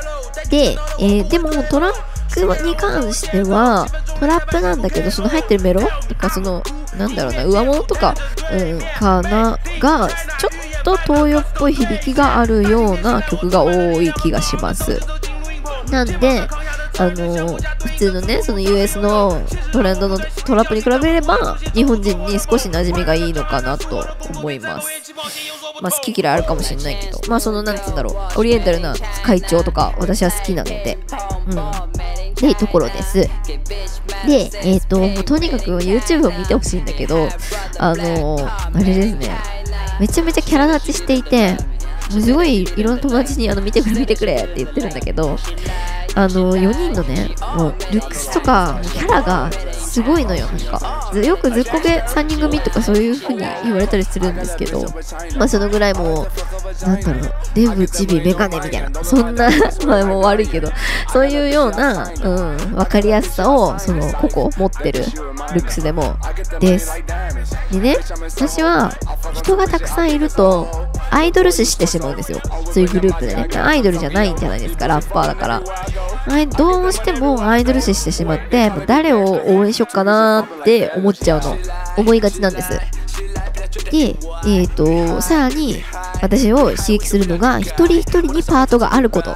[0.49, 3.87] で、えーでもトラックに関しては
[4.19, 5.81] トラップなんだけどその入ってるメロ？
[6.07, 6.63] とかその
[6.97, 8.13] なんだろうな上物とか、
[8.51, 9.57] うん、かな？
[9.79, 14.99] がちょっと東洋っぽい響きがあるような曲が多い気がします。
[15.89, 16.47] なんで
[16.97, 25.13] あの普通のねその US のトレンドのトラップに比べれば日本人に少し馴染みがいいのかなと思います。
[25.81, 27.19] まあ好き嫌いあるかもしれないけど。
[27.27, 28.39] まあそのなんつうんだろう。
[28.39, 30.97] オリエンタルな会長とか私は好きなので。
[31.47, 31.59] うん。
[31.59, 33.19] っていところです。
[34.25, 37.27] でえっ、ともうとにかく YouTube を見てほしいんだけど
[37.77, 39.59] あのあれですね。
[39.99, 41.57] めちゃめちゃキャラ立ちしていて
[42.09, 45.37] すごいいろんな友達にあの見てくれ見てくれって言ってるんだけど
[46.15, 50.99] あの4人のねもうルックスとかキャラがすごいのよなんか。
[51.15, 54.85] よくずっこけ3人組とかそういう風に言われたりするんですけど
[55.37, 56.27] まあそのぐらいも
[56.83, 59.49] うなんだろうデブチビメガネみたいなそんな
[59.87, 60.69] まあもう悪いけど
[61.11, 65.03] そういうような、うん、分かりやすさをその個々持ってる
[65.53, 66.15] ルックスでも
[66.59, 67.03] です。
[67.71, 68.93] でね私は
[69.33, 72.39] 人がたくさんいるとアイドル視してしまうんですよ
[72.71, 75.61] そういうグループでねアイドルじゃないんじゃないですかラッパーだから
[76.57, 81.57] どうしてもアイドル視してしまってもう誰を応援しよっかなーって思っちゃうの
[81.97, 82.79] 思いがちなんです
[83.91, 84.15] で、
[84.47, 85.83] えっ、と、さらに
[86.21, 89.31] 私を刺激するのが、一人一人にパートがあること。
[89.31, 89.35] っ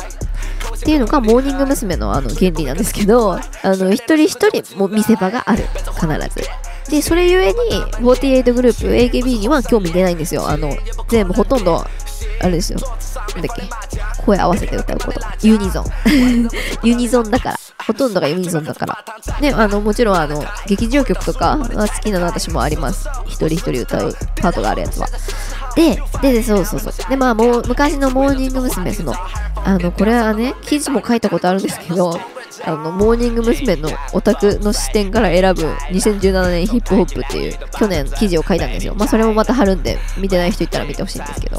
[0.79, 1.95] ていうのが、モーニング娘。
[1.95, 5.63] のあの原理なんですけど、あの、一人一人も見せ場がある。
[5.73, 6.62] 必ず。
[6.89, 7.55] で、それゆえに、
[8.01, 10.47] 48グループ、AKB には興味出ないんですよ。
[10.47, 10.75] あの、
[11.09, 11.85] 全部ほとんど、
[12.41, 12.79] あれですよ。
[13.35, 14.23] なんだっけ。
[14.23, 15.19] 声合わせて歌うこと。
[15.41, 15.85] ユニゾン。
[16.83, 17.59] ユニゾンだから。
[17.87, 19.03] ほとんどがユニゾンだから。
[19.41, 23.07] ね、あの、もちろん、あの、劇場曲とかは好きなの私もあります。
[23.27, 25.07] 一人一人歌うパートがあるやつは。
[25.75, 27.09] で、で、でそうそうそう。
[27.09, 28.93] で、まあ、もう、昔のモーニング娘。
[28.93, 29.13] その、
[29.65, 32.19] あの、これはね、記事も書いたことあるんですけど、
[32.65, 33.75] あの、モーニング娘。
[33.75, 38.93] のオタクの視点から選ぶ2017年ヒップホップっていう、去年記事を書いたんですよ。
[38.95, 41.57] まあ、それもまた貼るんで、見てない人いたら見てほしいんですけど。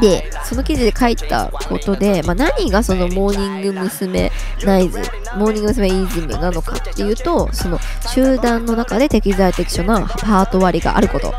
[0.00, 4.30] で、その記事で書いたことで、まあ、何がそのモーニング娘。
[4.64, 5.00] ナイズ、
[5.36, 5.88] モーニング娘。
[5.88, 7.78] イズムなのかっていうと、その
[8.12, 11.32] 集団の中で適材適所なパート割りがあること。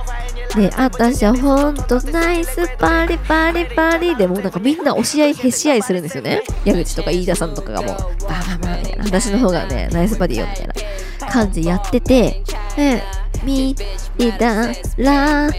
[0.55, 6.41] で、私はほんとナイスパリパリパリでもうなんかみんな押し合いへし合いするんですよね。
[6.65, 9.03] 矢口とか飯田さんとかがもう、バーバーバーみたいな。
[9.05, 12.43] 私の方がね、ナイスパディよみたいな感じやってて、
[12.75, 13.03] で、
[13.43, 13.75] み、
[14.17, 15.49] りだら、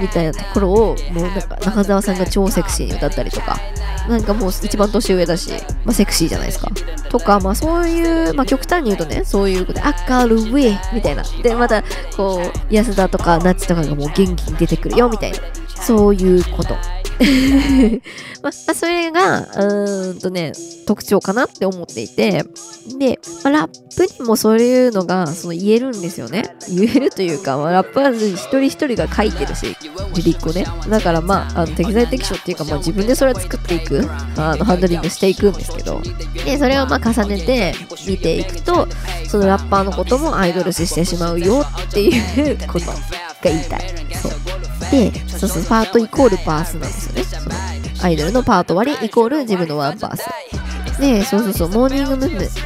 [0.00, 3.58] みたいなところを、もうなんか中澤さんが超セクシーに歌ったりとか、
[4.08, 5.50] なんかもう一番年上だし、
[5.84, 6.70] まあセクシーじゃないですか。
[7.10, 11.22] とか、まあそういう、まあ極端に言うとね、そういうことで、明るいみたいな。
[11.42, 11.82] で、また、
[12.16, 15.38] こう、安田とかナッチとかがもう元気に出てくるよみたいな。
[15.82, 16.74] そういうこと。
[18.42, 20.52] まあ、それが、うーんとね、
[20.86, 22.44] 特徴かなって思っていて、
[22.96, 26.56] で、まあ、ラップにもそういうのがその言えるんですよね。
[26.68, 29.76] 言えるというか、まあ、ラッパーズ一人一人が書いてるし、
[30.14, 30.64] リリックをね。
[30.88, 36.00] だからまあ、あの適材適所っていうか、まあ自分でそれは作っていく、あのハンドリングしていくんですけど、
[36.44, 37.74] で、それをまあ重ねて
[38.06, 38.86] 見ていくと、
[39.28, 42.86] そのラッパーのこともアイドル視してしまうよっていうこと
[43.42, 43.80] が言いたい。
[44.20, 44.32] そう。
[44.90, 47.24] で、そうそう、パートイコールバースなんですよね。
[47.24, 47.54] その
[48.00, 50.24] アイドルのパート割りイコール自分のワンバース。
[51.00, 52.16] で、そうそうそう、モーニング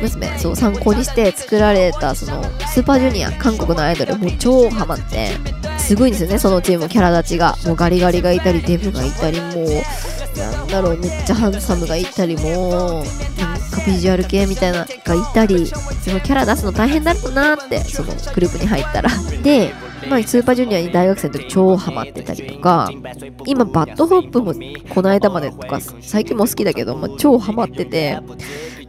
[0.01, 0.39] 娘。
[0.39, 5.33] そう、参考にして作られた、その、スーパージュニア、韓国のアイドル、もう超ハマって、
[5.79, 7.57] すごいんですよね、そのチーム、キャラ立ちが。
[7.67, 13.05] もうガリガリがいたり、デブがいたり、もう、なんだろう、めっちゃハンサムがいたり、もう、
[13.39, 19.11] なんかビジュアル系みたいながいたり、そのキャラ出すの大変だろうなって、そのグループに入ったら。
[19.43, 19.75] で、
[20.09, 22.91] まあ、スーパージュニアに大学生の時超ハマってたりとか、
[23.47, 24.55] 今、 BAD HOP も
[24.95, 28.19] この間までとか、最近も好きだけど、まあ、超ハマってて、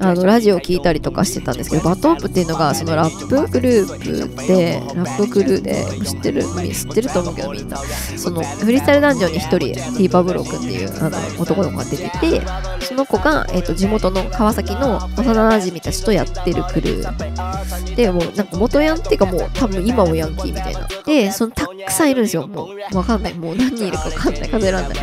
[0.04, 7.78] あのラジオを聞いたりとかしてたんですけど BAD HOP っていうのがそのラップグループでラップクルーで知ってる知ってると思うけどみんな。
[7.78, 12.42] そのフリースタイルダンジョンに1人 T-Pablow 君っていうあの男の子が出てて
[12.82, 17.96] その子が、えー、と地元の川崎の幼馴染たちとやってるクルー。
[17.96, 20.88] でもうなんか元ヤンっていうかもう多分今もヤンキーみたいな。
[21.06, 22.48] でそのたくさんいるんですよ。
[22.48, 23.34] もうわかんない。
[23.34, 24.50] もう何人いるかわかんない。
[24.50, 24.98] 数えらんない。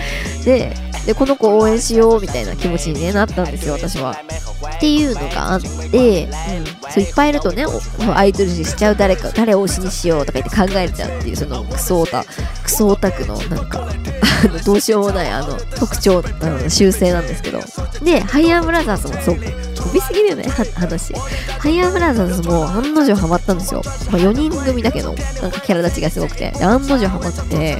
[0.44, 4.16] ででこの子応援しようみたいな気持ちに、ね、なったんですよ私は。
[4.76, 6.30] っていうのがあって、うん、
[6.90, 7.64] そういっぱいいるとね
[8.14, 12.24] アイドル視しちゃう誰か誰を推しにしようとか言って考えちゃうっていうそのクソオタ
[12.62, 13.88] クソオタクのなんか
[14.64, 17.60] どうしようもないあの特徴あの修正なんですけど。
[18.02, 19.36] でハイヤーブラザーズもそう
[19.74, 21.12] 飛びすぎるよね話。
[21.58, 26.52] ハイヤーブラザーズも案の定ハマったんですよ、まあ、4人組だけどなんかキャラ立ちがすごくて。
[26.62, 27.78] 案の定ハマって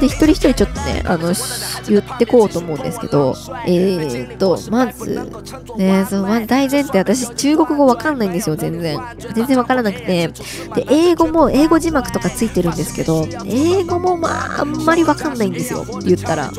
[0.00, 1.32] で、一人一人ちょっとね、あの、
[1.88, 3.34] 言ってこうと思うんですけど、
[3.66, 5.30] えーと、まず、
[5.76, 8.98] ね、その、ま大前提、私、中国語わかんないんですよ、全然。
[9.34, 10.28] 全然わからなくて。
[10.74, 16.50] で、英語も、英語字幕とかついてるんですけど、英語もまあ、あんまりわかんないんですよ、言ったら。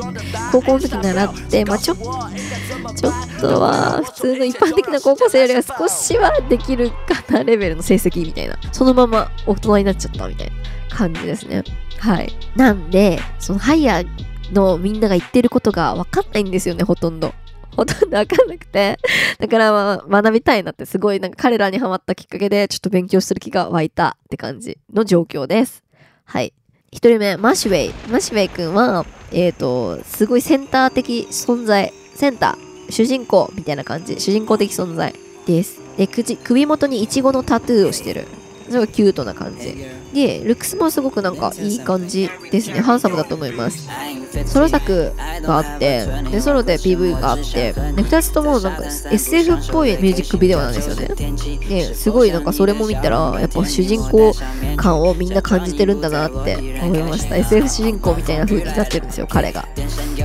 [0.50, 8.56] 高校の時習って、まあ、ちょ、ちょっとは、普通の一般的な高校生よりは少しはできるかなレベルの成績みたいな。
[8.72, 10.46] そのまま大人になっちゃったみたい
[10.90, 11.62] な感じですね。
[11.98, 12.32] はい。
[12.56, 14.06] なんで、そのハイヤー
[14.52, 17.34] のみんなが言ってることが分かんないんですよね、ほとんど。
[17.76, 18.98] ほとんど分かんなくて。
[19.38, 25.82] だから、まあ、学びたいなってすごいなんか彼らにハマったきっかけでちょっと勉強する気が湧いたって感じの状況です。
[26.24, 26.52] はい。
[26.90, 27.94] 一人目、マシュウェイ。
[28.10, 31.92] マシュウェイ君は、えっ、ー、と、すごいセンター的存在。
[32.14, 32.92] センター。
[32.92, 34.18] 主人公みたいな感じ。
[34.20, 35.12] 主人公的存在
[35.46, 35.80] です。
[35.98, 38.26] で、首元にイチゴのタトゥーをしてる。
[38.68, 39.76] すごいキュートな感じ。
[40.14, 42.80] でルックスもすごくなんかいい感じですね。
[42.80, 43.88] ハンサムだと思います。
[44.44, 51.08] ソロ作があってでソロで PV があってで2つともなんか SF っぽいミュージックビデオなんですよね。
[51.68, 54.32] ですごいなんかそれも見たらやっぱ主人公
[54.76, 57.36] 感をみんな感じてるんだなって思いました。
[57.36, 59.66] SF 主人公みたいな風になってるんですよ彼が。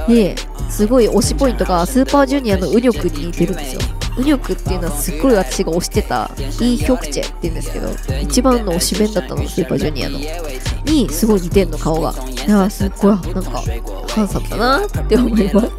[0.08, 0.36] で
[0.70, 3.82] すごい推しポイントがスーパージュニアのウニョクに似てるんですよ。
[4.18, 7.90] ウニョクっていうのはすっごい私が推してたイ・ヒョクチェって言うんですけど
[8.22, 10.20] 一番の推し弁だったのスーパージュニアの。
[10.84, 12.14] にすごい似てんの顔が。
[12.28, 13.64] いやすっごいなんか
[14.08, 15.70] ハンサムだなって思います。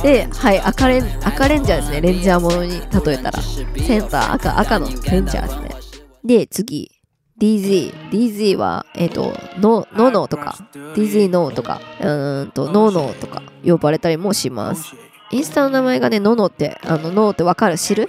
[0.02, 2.00] ではい赤レン赤レンジャーですね。
[2.00, 3.42] レンジャーものに例えたら。
[3.42, 5.70] センター赤赤のレンジャーですね。
[6.24, 6.90] で次。
[7.40, 8.10] DZ。
[8.10, 10.56] DZ は、えっ、ー、と、の、ののとか、
[10.96, 14.96] DZ のとか、うーんと、ののとか呼ばれたりもします。
[15.30, 17.78] インスタの名前がね、ののって、あの、のってわかる？
[17.78, 18.08] 知る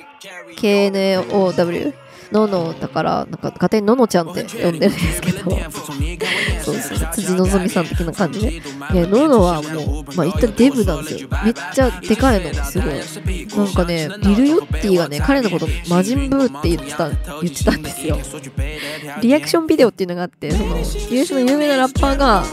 [0.57, 1.93] ?KNOW?
[2.31, 5.49] ノノだから、なんか勝手にノノちゃんって呼んでるんですけど、
[6.63, 8.51] そうですね、辻希美さん的な感じで。
[8.93, 11.29] ね、ノノはもう、まあ、言ったデブなんですよ。
[11.43, 12.93] めっちゃでかいの、すごい。
[13.57, 18.17] なんかね、リル・ヨッティがね、彼のこと魔人ブーって言ってた、言ってたんですよ。
[19.21, 22.43] リアクションビデオっていうのがあって、その、ユースの有名なラッパーが、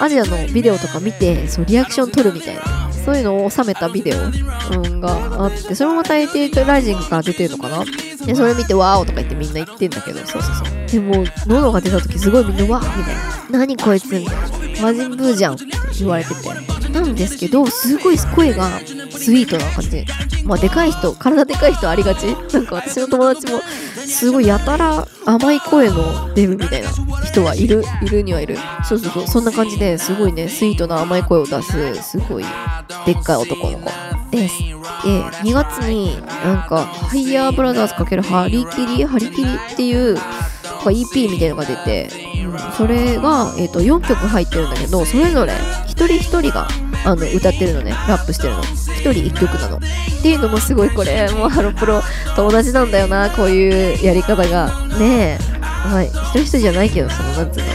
[0.00, 2.62] アジアのビデオとか見て、そう、リアクション撮るみたいな。
[3.04, 7.84] そういうのを収めたビデオ、うん、があって、それもまた AT8 ライジングから出てるのかな
[8.24, 10.86] で、それ見て、ワーオとか言ってみんな言ってんだけど、そうそうそう。
[10.86, 13.58] でも、喉が出た時すごいみんな、わーみたいな。
[13.58, 14.82] 何こいつみたいな。
[14.82, 15.64] 魔人ブーじゃんって
[15.98, 16.88] 言われてて。
[16.92, 18.68] なんですけど、すごい声が
[19.10, 20.04] スイートな感じ。
[20.44, 22.24] まあ、でかい人、体でかい人ありがち。
[22.52, 23.60] なんか私の友達も、
[24.06, 26.90] すごいやたら甘い声のデブみたいな
[27.24, 28.58] 人はいる、いるにはいる。
[28.84, 32.44] そうそうそう、そんな感じですごいね、スイートな甘い声を出す、すごい
[33.06, 33.90] でっかい男の子
[34.30, 34.58] です。
[34.58, 40.16] で、2月になんか、ハイヤーブラザーズ×ハリキリ、ハリキリっていう、
[40.90, 42.08] EP みたいのが出て、
[42.44, 45.52] うん、それが、えーと、4曲入ってるんだけどそれぞれ
[45.86, 46.66] 一人一人が
[47.04, 48.62] あの歌ってるのねラップしてるの。
[48.62, 49.76] 一人一曲なの。
[49.76, 49.80] っ
[50.22, 52.00] ていうのもすごいこれもうハロプロ
[52.36, 54.88] 友達なんだよなこういうやり方が。
[54.98, 55.52] ねえ。
[55.60, 57.66] まあ一人一人じゃないけどそのなんつうの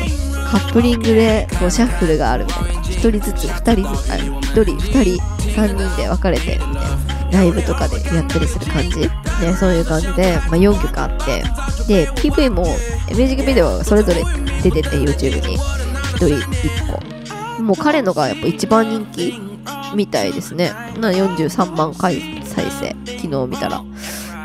[0.50, 2.87] カップリングでこうシャッフルがあるみたいな。
[3.08, 5.24] 一人ずつ二人ずつ一人二人
[5.56, 7.18] 三人で分かれてみたいな。
[7.32, 9.10] ライブとかでやったりする感じ、ね、
[9.60, 11.44] そういう感じで、まあ、4曲あって。
[11.88, 14.24] で PV もミュージックビデオそれぞれ
[14.62, 15.58] 出てて YouTube に。
[15.58, 17.64] 1人1個。
[17.64, 19.40] もう彼のがやっぱ一番人気
[19.96, 20.72] みたいですね。
[21.00, 22.96] な43万回再生。
[23.06, 23.84] 昨日見たら。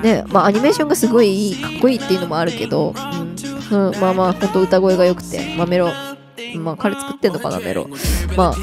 [0.02, 2.94] ねまあアニメーションがすごいいいかっこいいっていうのもあるけど、
[3.70, 5.88] うん、うん、まあまあほんと歌声が良くて、まあ、メロ
[6.58, 7.88] まあ彼作ってんのかなメロ。
[8.36, 8.56] まあ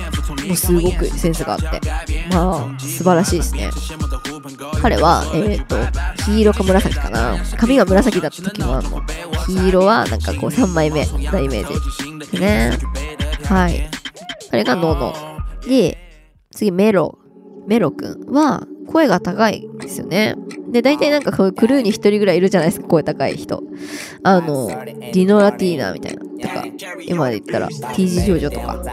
[0.46, 1.82] もうすごくセンスがあって。
[2.32, 3.70] まあ素晴らしいですね。
[4.82, 5.76] 彼はえっ、ー、と
[6.24, 7.38] 黄色か紫かな。
[7.58, 9.02] 髪が紫だった時もあるの
[9.46, 12.78] 黄色はなんかこう3枚目なイメージですね。
[13.46, 13.90] はい。
[14.52, 15.14] あれがノノ
[15.68, 15.98] で
[16.52, 17.20] 次メロ。
[17.70, 20.36] メロくんは声が高いんですよね。
[20.72, 23.62] で、大体なんかこうクルーに一人ぐらいいるじゃないですか、声高い人。
[24.24, 26.24] あの、ディノラティーナみたいな。
[26.40, 26.66] とか、
[27.06, 28.84] 今で言ったら T 字ジョジョとか、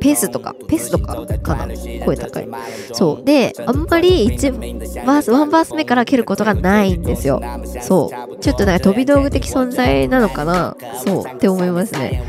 [0.00, 1.68] ペースとか、ペースとかかな。
[2.04, 2.48] 声高い。
[2.92, 3.24] そう。
[3.24, 7.40] で、あんまり一バース、ワンバース目から蹴ることがないんですよ。
[7.80, 8.38] そう。
[8.38, 12.22] ちょっとなんか飛び道具的存在なのかなそうって思いますね。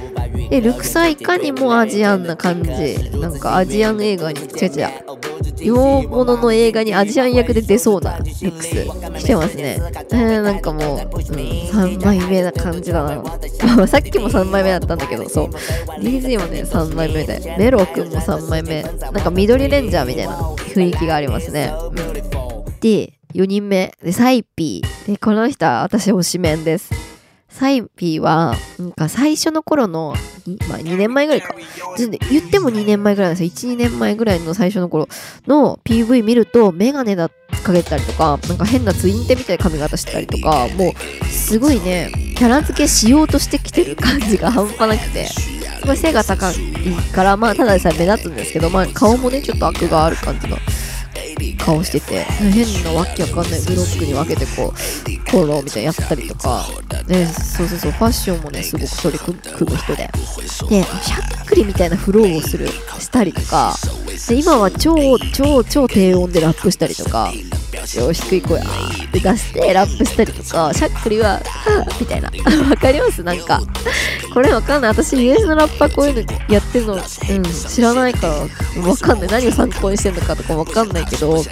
[0.49, 3.12] で、ルクサいかにもアジアンな感じ。
[3.20, 5.32] なんかアジアン映画に、違う違う。
[5.64, 8.70] 洋物の映画にアジアン役で出そうなルックス
[9.20, 9.78] してますね。
[10.12, 13.22] えー、なんかもう、うん、3枚目な感じだな。
[13.88, 15.49] さっきも3枚目だったんだけど、そう。
[15.99, 17.56] DZ もね、3枚目で。
[17.58, 18.84] メロくんも3枚目。
[18.84, 21.74] なんか緑レンジャーみたいな雰囲気がありますね。
[21.89, 23.93] うん、で、4人目。
[24.04, 25.12] で、サイピー。
[25.12, 26.91] で、この人は私推しメンです。
[27.52, 30.16] サイピーは、なんか最初の頃の、
[30.70, 31.54] まあ2年前ぐらいか。
[32.30, 33.72] 言っても2年前ぐらいなんですよ。
[33.72, 35.08] 1、2年前ぐらいの最初の頃
[35.47, 45.28] の PV 見ると、メガネだかけたりとか、なんか変なツインテみたいな髪型してたりとか、もう、すごいね、キャラ付けしようとしてきてる感じが半端なくて、
[45.95, 46.56] 背が高い
[47.14, 50.58] から、まあ、ただでさえ目立つんですけど、まあ、顔もね、ちょっと悪がある感じの
[51.57, 56.66] 顔してて変なわけわかんないブロックに分けてこうコロみたいなやったりとか
[57.07, 60.09] でそうそうそうファッションもねすごく取り組む人で。
[60.70, 63.76] でしゃっくりみたいなフローをするしたりとか
[64.28, 67.32] で今は超超超低音でラップしたりとか
[67.78, 71.41] よ低い声あーって出してラップしたりとかしゃっくりは
[71.99, 72.30] みたいな。
[72.69, 73.24] わかります？
[73.24, 73.61] なんか。
[74.34, 74.91] これわかんない。
[74.91, 79.28] 私 US のラッパーこういうのやってるの、うん、知らないからわかんない。
[79.30, 81.43] 何を参考にしてんのかとかわかんないけど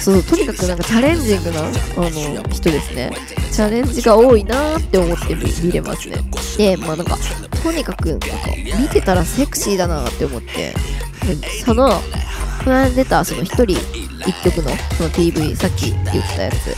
[0.00, 1.64] そうとにかくなんかチャレンジングなあ
[1.96, 3.10] の人ですね。
[3.52, 6.18] チャレンジが多いなーって思って見れますね。
[6.56, 7.18] でまあなんか
[7.62, 8.26] とにかくなんか
[8.78, 10.74] 見てたらセクシーだなって思って。
[11.64, 12.00] その
[12.62, 13.76] この間出たその一人
[14.26, 16.04] 一曲のその PV さっき言っ
[16.36, 16.74] たやつ。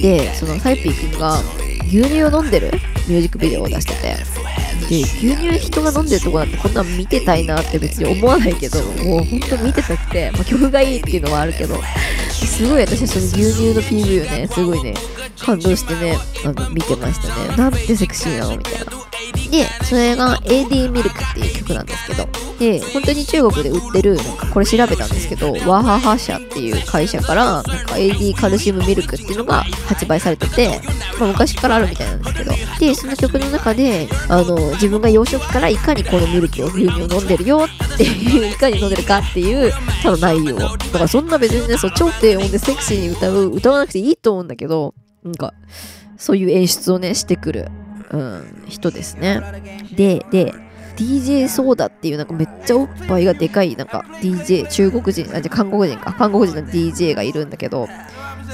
[0.00, 1.40] でそのサイピー君が
[1.86, 2.70] 牛乳を飲んでる
[3.08, 4.16] ミュージックビデオを出してて。
[4.88, 11.76] で牛乳人が飲んでるとこなんてこんなん見てたいなって別に思わないけどもうほんと見てたくて、まあ、曲がいいっていうのはあるけど
[12.30, 14.94] すごい私はその牛乳の PV をねすごいね
[15.38, 17.56] 感動してねあの見てましたね。
[17.56, 18.99] なんてセクシーなのみたいな。
[19.50, 22.28] で、それが AD ミルクっていう曲なんですけど、
[22.58, 30.80] で、本当に中国で売ってる、なんかこれ調べたんですけど、ワハハ社っていう会社から、なんか AD カルシウムミルクっていうのが発売されてて、
[31.18, 39.72] まあ昔からあるみたいなんですけど、で、その曲の中で、あの、自分が幼少期からいかにこのミルクを牛乳を飲んでるよっていう、いかに飲んでるかっていう、
[40.02, 40.58] 多分内容。
[40.58, 44.94] だからそんな別にね、そう、超低音でセクシーに歌う、歌わなくていいと思うんだけど、
[45.24, 45.54] なんか、
[46.16, 47.68] そういう演出をね、してくる
[48.10, 49.40] うん、人ですね。
[49.92, 50.54] で、で、
[50.96, 57.88] DJ ソーダっていうなんかめっちゃおっぱいがでかいなんか DJ、中国人、あ、じゃ韓国人か、韓国人の DJ がいるんだけど、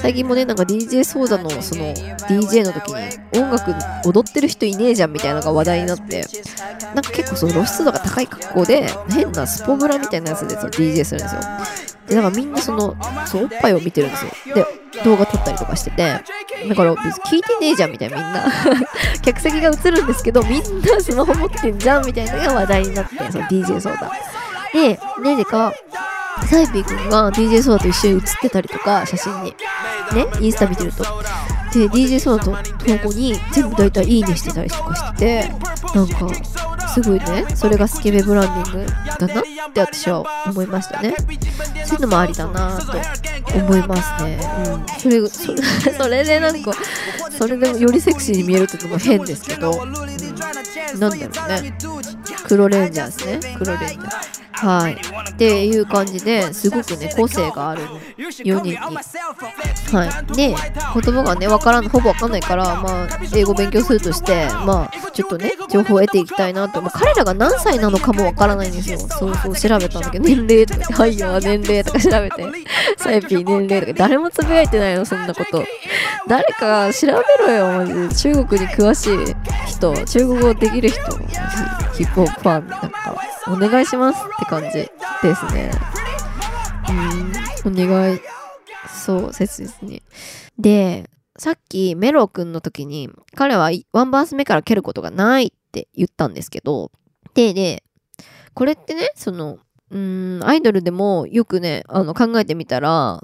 [0.01, 1.93] 最近もね、なんか DJ ソーダのその
[2.29, 3.73] DJ の時に音楽
[4.07, 6.23] 踊ってる人いねえじゃんみたいなのが話題になって、
[6.93, 11.96] なんか結構その露出度が高い格好で変なスポブラみたいなやつでその DJ するんですよ。
[12.07, 12.95] で、なんかみんなその、
[13.25, 14.55] そう、おっぱいを見てるんですよ。
[14.55, 14.65] で、
[15.03, 16.23] 動画撮ったりとかしてて、
[16.67, 18.45] だから別に聞いてねえじゃんみたいなみんな
[19.21, 24.11] 客席が映るんですけど、みんなスマホ持ってんじゃんみたいなのが話題になって、その DJ ソーダ。
[24.73, 25.73] で、なぜか、
[26.49, 29.55] サイピー君が DJ ソーダと一緒に写ってたりとか、写真に。
[30.13, 31.03] ね、インスタ見てると。
[31.73, 35.53] で、DJ ソーダと投稿に全部大体いいねしてたりとかしてて、
[35.93, 36.27] なんか、
[36.97, 39.41] すごいね、それがスケベブランディングだな？
[39.41, 41.13] って私は思いましたね。
[41.85, 42.97] そういうのもありだなと
[43.55, 44.39] 思いますね。
[44.65, 44.85] うん。
[44.99, 46.71] それ、それ それでなんか、
[47.37, 49.93] それでよりセクシーに見えるってのも変ですけど、うん、
[50.99, 51.77] なんだろうね。
[52.47, 53.55] 黒レンジャーですね。
[53.59, 54.37] 黒レンジャー。
[54.57, 54.93] はい。
[54.93, 57.83] っていう感じですごくね、個性がある
[58.17, 58.75] 4人に。
[58.75, 60.35] はい。
[60.35, 60.57] で、言
[61.13, 66.81] 葉がね、わからん、ほぼわかんないから、まあ、英語勉強するとして、まあ、ちょっとね、情報を得ていきたいなと。
[66.87, 68.99] まあ、彼らが何歳なのかもわからないんですよ。
[68.99, 72.45] そうそう、調べたんだけど、年齢とか、はいよ、年齢とか調べて、
[72.97, 75.63] サイピー年齢とか、誰もつぶやいてないの、そんなこと。
[76.27, 77.13] 誰か調べ
[77.45, 78.15] ろよ、マジ。
[78.15, 79.35] 中国に詳しい
[79.67, 81.01] 人、中国語できる人、
[81.93, 83.15] ヒップホップファン、なんか、
[83.47, 84.89] お願いしますって感じで
[85.35, 85.71] すね。
[87.65, 88.19] うん、お願い。
[88.87, 90.01] そう、切ですね。
[90.57, 96.91] で、さっきメロ君の時に、彼はワンバース目から蹴ることがないっって言ったんですけど、
[97.33, 97.83] で、で、
[98.53, 99.59] これってね、その、
[99.91, 103.21] うん、アイドルでもよくね、あの、考えてみたら、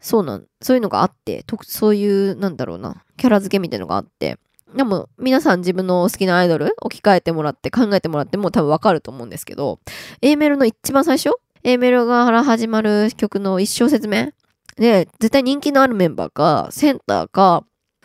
[0.00, 4.38] そうなん、そういうのがあって、とそういう、なんだろうな、キャラ付けみたいのがあって、
[4.74, 9.78] でも、皆さん自分の好きなアイドル置き換えてもらって考えてもらっても多分わかると思うんですけど、
[10.20, 11.30] A メロの一番最初
[11.62, 14.34] ?A メロが始まる曲の一小節目？
[14.76, 17.64] で、絶対人気のあるメンバーか、センターか、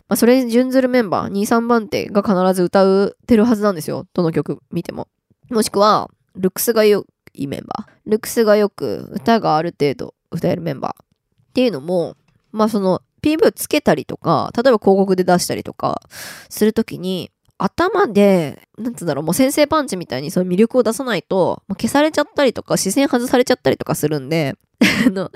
[0.09, 4.07] まあ、それに準ずるメンバー、2、3番手が必ず歌うてるはずなんですよ。
[4.13, 5.07] どの曲見ても。
[5.51, 7.05] もしくは、ルックスが良
[7.35, 7.91] いメンバー。
[8.05, 11.03] ルックスがよく、歌がある程度歌えるメンバー。
[11.03, 11.05] っ
[11.53, 12.15] ていうのも、
[12.51, 16.01] まあその、PV をつけたりとか、例えば広告で出したりとか、
[16.49, 17.29] するときに、
[17.59, 24.55] 頭で、なんつうんだろう、もう先生パンチみたいにその魅力を出さないと、もう消されちゃったりとか、視線外されちゃったりとかするんで、
[25.05, 25.29] あの、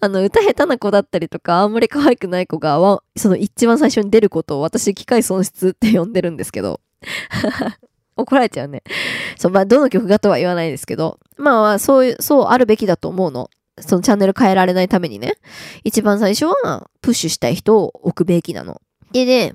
[0.00, 2.78] あの、歌下手な子だったりとか、あんまり可愛くない子が、
[3.16, 6.80] その一番最初に出ることを私、機械損失って呼んでるんですけど。
[8.14, 8.82] 怒られちゃうね。
[9.38, 13.48] そう、まあ、どの曲がとは言わないですけど、まあ、そういう、そうあるべきだと思うの。
[13.80, 15.36] そのチャンネル変えられないためにね。
[15.82, 18.82] 一番最初は、プッシュしたい人を置くべきなの。
[19.12, 19.54] で、で、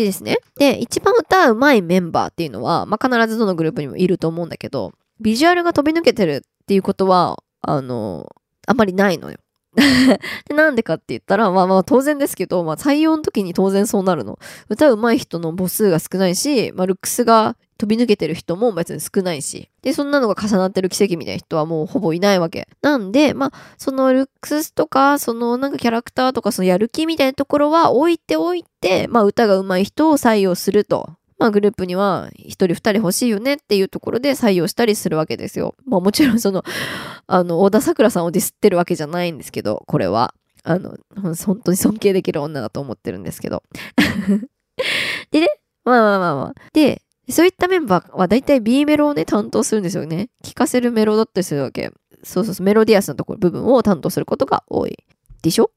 [0.00, 0.38] でですね。
[0.56, 8.34] で、一番歌うまいメンバーっていうのは、まあ、必ずどのグループにもいると思うんだけど、ビジュアルが飛び抜けてるっていうことは、あの、
[8.66, 9.38] あんまりないのよ。
[10.48, 14.38] で、なんでかって言ったら、まあまあ当然ですけど、まあ採用の時に当然そうなるの。
[14.68, 19.70] 歌うまい人の母数が少ないし、まあルックスが飛び抜けてる人も別に少ないし。
[19.82, 22.68] で、そんなのが重なってる奇跡みたいな人はもうほぼいないわけ。
[22.82, 31.10] なんで、まあ、そのルックスとか、そのなんかキャラクターとか、そのやる気みたいなところは置いておいて、まあ歌が上手い人を採用すると。
[31.40, 35.74] まあグループには一人二人欲しいよねっていうところで採用したりするわけですよ。
[35.86, 36.62] まあもちろんその、
[37.26, 40.34] あの、小田桜さんをディスってるわけじゃないんですけど、これは。
[40.62, 40.96] あの、
[41.42, 43.62] 本当に尊敬できる女だと思ってるんですけど。
[45.32, 45.48] でね、
[45.84, 46.54] まあまあまあまあ。
[46.74, 50.28] で、そういったメンバーは大体 B メロをね、担当するんですよね。
[50.42, 51.90] 聴かせるメロだったりするわけ。
[52.22, 54.98] そうそうそう、メロディアスなところ、部分を担当することが多い。
[55.42, 55.70] でしょ？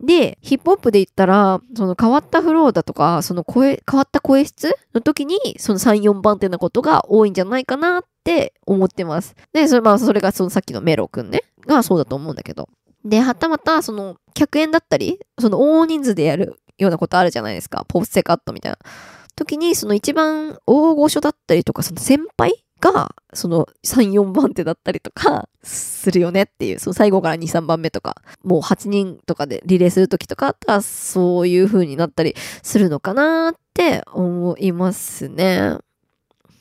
[0.00, 9.34] で、ヒップホップで言ったら、その変わったフローだとか、その声、変わった声質の時に、その3、4番手なことが多いんじゃないかなって思ってます。
[9.52, 12.68] で、それ、まあ、それがそのさっきのメロくんね、がそうだと思うんだけど。
[13.04, 17.86] で、はたまた、その、客演だったり、その大人数でやるようなことあるじゃないですか。
[17.88, 18.78] ポッセカットみたいな。
[19.34, 35.78] 時に、その一番大御所だったりとか、その先輩が、その3、4番手だったりとか、するよねっていう、その最後から2、3番目とか、もう8人とかでリレーする時とかあったら、そういう風になったりするのかなって思いますね。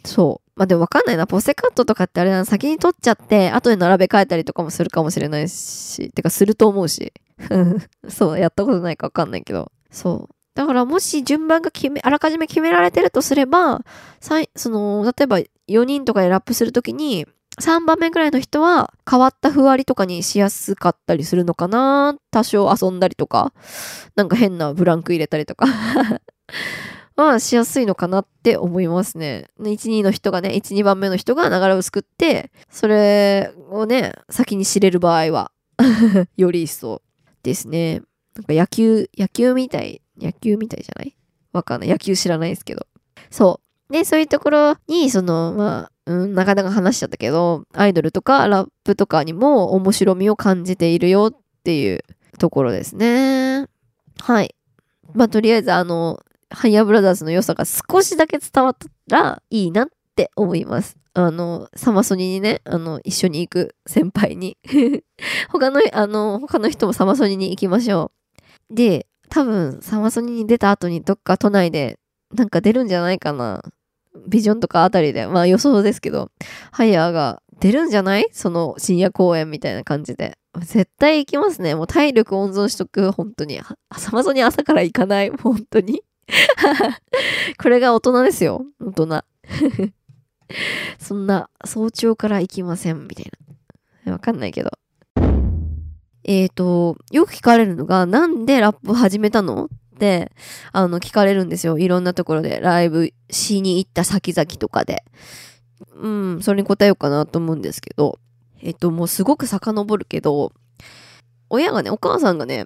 [0.03, 0.45] そう。
[0.55, 1.27] まあでもわかんないな。
[1.27, 2.45] ポセカットとかってあれだな。
[2.45, 7.13] 先に取っちゃって、後で並べ替えたりとかもするかもしれないし、てかすると思うし。
[8.07, 9.71] そう、やったことないかわかんないけど。
[9.91, 10.35] そう。
[10.55, 13.81] だからもし順番が決め、あらかじめ決められてるとすれば、
[14.21, 15.39] その、例えば
[15.69, 17.25] 4人とかでラップするときに、
[17.61, 23.53] 3番目ぐらいの人は変わったふわりとかにしやすかったりするのかな多少遊んだりとか、
[24.15, 25.65] なんか変なブランク入れたりとか
[27.15, 29.47] はしやすいのかなって思いますね。
[29.61, 35.51] 1、2の人がね、1、2番目の人が流れを作って、それをね、先に知れる場合は、
[36.35, 37.01] より一層
[37.43, 38.01] ですね。
[38.35, 41.15] なんか野球、野球みたい、野球みたいじゃない？
[41.53, 41.89] わかんない。
[41.89, 42.85] 野球知らないですけど。
[43.31, 52.03] そうで、そういうところに、その、まあ、うん、なかなか話しちゃったけど、アイドルとかラップとかにも面白みを感じているよっていう
[52.37, 53.67] ところですね。
[54.19, 54.55] はい。
[55.13, 56.19] まあ、とりあえず、あの、
[56.49, 58.77] ハイヤーブラザーズの良さが少しだけ伝わっ
[59.07, 60.97] たらいいなって思います。
[61.13, 64.57] あの、サマソニにね、あの、一緒に行く先輩に。
[65.49, 68.11] 他の、あの、他の人もサマソニに行きましょ
[68.69, 68.75] う。
[68.75, 71.99] で、多分、サマソニに出た後にどっか都内で
[72.35, 73.63] なんか出るんじゃないかな。
[74.27, 75.27] ビジョンとかあたりで。
[75.27, 76.31] まあ予想ですけど、
[76.71, 78.27] ハイヤーが出るんじゃない？
[78.31, 80.37] その深夜公演みたいな感じで。
[80.61, 81.75] 絶対行きますね。
[81.75, 83.59] もう体力温存しとく、本当に。
[83.59, 86.01] はサマソニ朝から行かない、本当に。
[87.61, 88.65] これが大人ですよ。
[88.79, 89.23] 大人。
[90.97, 93.31] そんな、早朝から行きません、みたい
[94.05, 94.13] な。
[94.13, 94.71] わかんないけど。
[96.23, 99.65] えっ、と、よく聞かれるのが、なんでラップ始めたの？
[99.65, 99.67] っ、
[100.71, 101.77] あの、聞かれるんですよ。
[101.77, 105.03] いろんなところで、ライブしに行った先々とかで。
[105.95, 108.19] うん、それに答えようかなと思うんですけど、
[108.61, 110.53] えっ、と、もうすごく遡るけど、
[111.49, 112.65] 親がね、お母さんがね、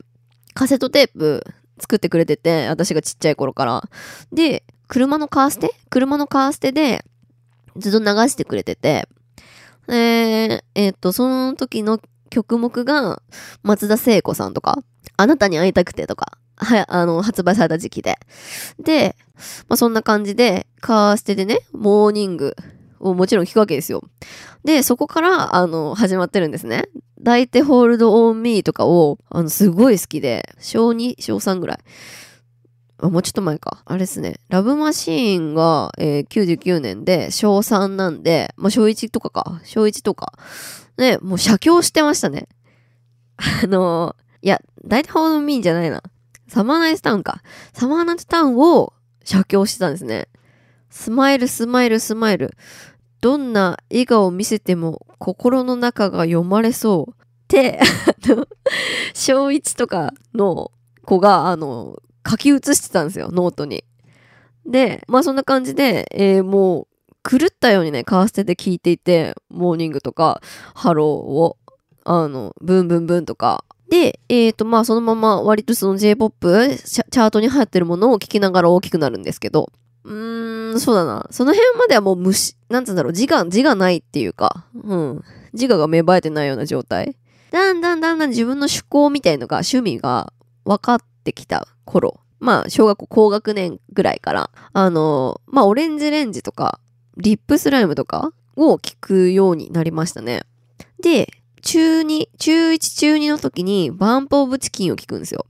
[0.53, 1.43] カセットテープ
[1.79, 3.83] 作ってくれてて、私がちっちゃい頃から。
[4.31, 7.05] で、車のカーステ車のカーステで
[7.77, 9.07] ずっと流してくれてて、
[9.87, 11.99] えー、えっと、その時の
[12.29, 13.21] 曲目が
[13.63, 14.79] 松田聖子さんとか、
[15.17, 18.17] あなたに会いたくてとか、はい あの、発売された時期で。
[18.79, 19.15] で、
[19.67, 22.55] まあ、そんな感じで、カーステでね、モーニング
[22.99, 24.03] をもちろん聞くわけですよ。
[24.63, 26.89] で、そこから、あの、始まってるんですね。
[27.17, 31.77] 抱いてホールドオンミーとかを、あの、すごい好きで、小2、小3ぐらい。
[33.01, 33.81] あ、もうちょっと前か。
[33.85, 34.35] あれですね。
[34.49, 39.61] ラブマシーンが、えー99年で、小3なんで、まあ、小1とかか。
[39.63, 40.33] 小1とか。
[40.97, 42.49] ね、もう写経してましたね。
[43.63, 46.03] あのいや、抱いて HOLD ON ME じゃないな。
[46.49, 47.41] サマーナイトタウンか。
[47.73, 48.93] サマーナイトタウンを
[49.23, 50.27] 写経してたんですね。
[50.89, 52.55] スマイル、スマイル、スマイル。
[53.21, 57.11] どんな笑顔を見せても心の中が読まれそう。
[57.11, 57.15] っ
[57.47, 58.47] て、あの、
[59.13, 60.71] 小1とかの
[61.03, 61.97] 子が、あの、
[62.27, 63.83] 書き写してたんですよ、ノートに。
[64.65, 66.87] で、まあそんな感じで、えーもう、
[67.29, 70.41] 狂ったようにね、カーステで聞いていて、モーニングとか、
[70.73, 71.57] ハローを、
[72.05, 73.65] あの、ブンブンブンとか。
[73.89, 79.71] で、えっ、と、まあそのまま割とその J-POP、チャートに入ってるものを聞きながら大きくなるんですけど、
[80.03, 81.27] うーん、そうだな。
[81.31, 85.23] その辺まではもう無視、なんつうんだろう、自我、自我ないっていうか、うん。
[85.53, 87.15] 自我が芽生えてないような状態。
[87.51, 90.31] だんだんだんだん自分の趣向みたいのが、趣味が
[90.65, 92.19] 分かってきた頃。
[92.39, 96.79] まあ、小学校高学年ぐらいから、あの、まあ、オレンジレンジとか、
[97.17, 100.43] リップスライムとかを聞くようになりましたね。
[101.01, 105.45] で、中2、中1、中2の時に、バンプオブチキンを聞くんですよ。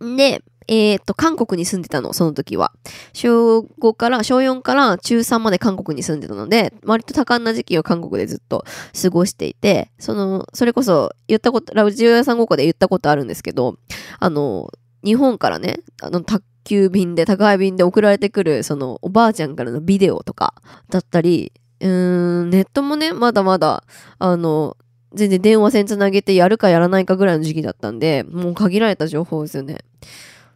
[0.00, 2.72] で、えっ、と、韓国に住んでたの、その時は。
[3.12, 8.64] 小5から、小4から中3まで韓国に住んでたので、割と多感な時期を韓国でずっと
[9.02, 13.78] 過ごしていて、その、それこそ言ったこと、ラジオ屋さんごっこで言ったことあるんですけど、
[14.20, 14.70] あの、
[15.04, 20.54] 日本からね、あの、宅急便で、宅配便で送られてくる、その、おばあちゃんからのビデオとか、
[20.88, 21.88] だったり、うー
[22.44, 23.82] ん、ネットもね、まだまだ、
[24.18, 24.76] あの、
[25.14, 29.78] 全然電話線つなげてやるかやらないかぐらいの時期だったんで、もう限られた情報ですよね。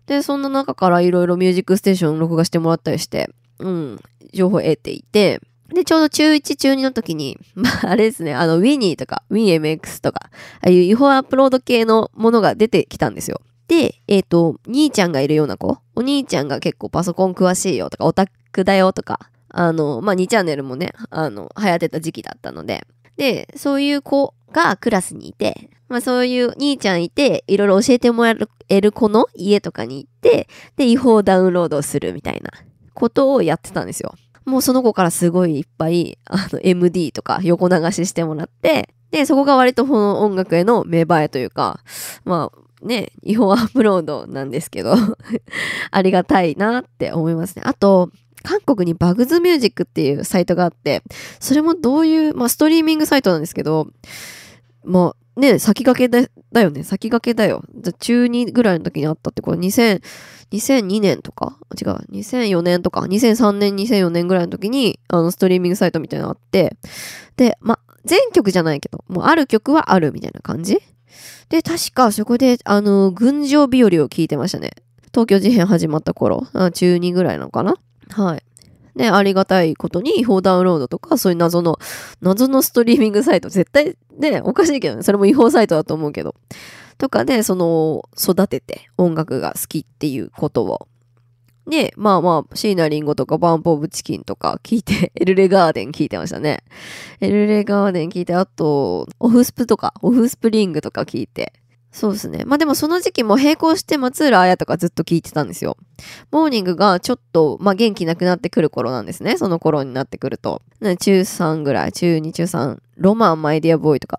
[0.07, 4.01] で、そんな中からいろいろミュージックステーション録画してもらったりして、うん、
[4.33, 5.41] 情報を得ていて、
[5.73, 10.31] で、ちょうど中1、中2の時に、 まあ、あれですね、あの、ウィニーとか、ウィン MX とか、
[10.61, 13.41] ああいう違法アップロード系のものが出てきたんですよ。
[13.67, 22.87] で、えっ、と、兄ちゃんがいるような子、お兄ちゃんが結構パソコン詳しいよとか、オタクだよとか、あの、まあ、2チャンネルもね、あの、流行ってた時期だったので、
[23.17, 28.35] で、そういう子がクラスにいて、まあそういう兄ちゃんいて、いろいろ教えてもら
[28.69, 32.51] える子の家とかに行って、で、違法ダウンロードするみたいな
[32.95, 34.15] ことをやってたんですよ。
[34.45, 41.81] もうその子からすごいいっぱい、あの、MD とか横流ししてもらって、で、そこが割とこの音楽への芽生えというか、
[42.25, 44.95] まあ、ね、違法アップロードなんですけど、
[45.91, 47.63] ありがたいなって思いますね。
[47.65, 48.11] あと、
[48.45, 51.03] 韓国にバグズミュージックっていうサイトがあって、
[51.41, 53.89] それもどういう、まあ、ストリーミングサイトなんですけど、
[54.85, 56.85] まあ、ね、先駆けだだよね。
[56.85, 57.65] 先駆けだよ。
[57.99, 60.01] 中2ぐらいの時にあったって、これ2000、
[60.53, 61.59] 2002年とか？
[61.81, 61.89] 違う。
[62.13, 66.77] 2004年とか、2003年、2004年ぐらいの時に、あの、ストリーミングサイトみたいなのあって、
[67.37, 70.79] で、ま、全曲じゃないけど、もうある曲はあるみたいな感じ？
[71.49, 74.71] で、確かそこで、あの、群青日和を聞いてましたね。
[75.13, 77.77] 東京事変始まった頃、中2ぐらいなのかな？
[78.15, 78.43] はい。
[78.95, 81.79] ね、ありがたいことに違法ダウンロードとか、そういう謎の、
[82.21, 86.37] 謎のストリーミングサイト、絶対ね、おかしいけどね、それも違法サイトだと思うけど、
[86.97, 90.87] とかで、その、育てて音楽が好きっていうことを。
[91.67, 96.63] で、まあまあ、椎名林檎とかバンプオブチキンとか聞いて、 エルレガーデン聞いてましたね。
[97.21, 101.53] エルレガーデン聞いて、あと、オフスプとか、オフスプリングとか聞いて。
[101.95, 102.45] そうですね。
[102.45, 105.77] まあでもその時期も並行して松浦綾とかずっと聞いてたんですよ。
[106.33, 109.39] モーニングがちょっと、まあ、元気なくなってくる頃なんですね。
[109.39, 110.61] その頃になってくると。
[110.81, 114.19] 中3ぐらい、中2、中3、ロマン、マイディアボーイとか、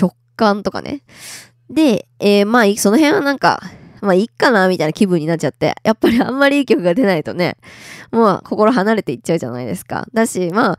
[0.00, 1.02] 直感とかね。
[1.68, 3.60] で、えーまあ、その辺はなんか、
[4.02, 5.74] まあ、いいかな、みたいな気分になっちゃって。
[5.82, 7.56] やっぱりあんまりいい曲が出ないとね、
[8.12, 10.06] もう心離れていっちゃうじゃないですか。
[10.14, 10.78] だし、まあ、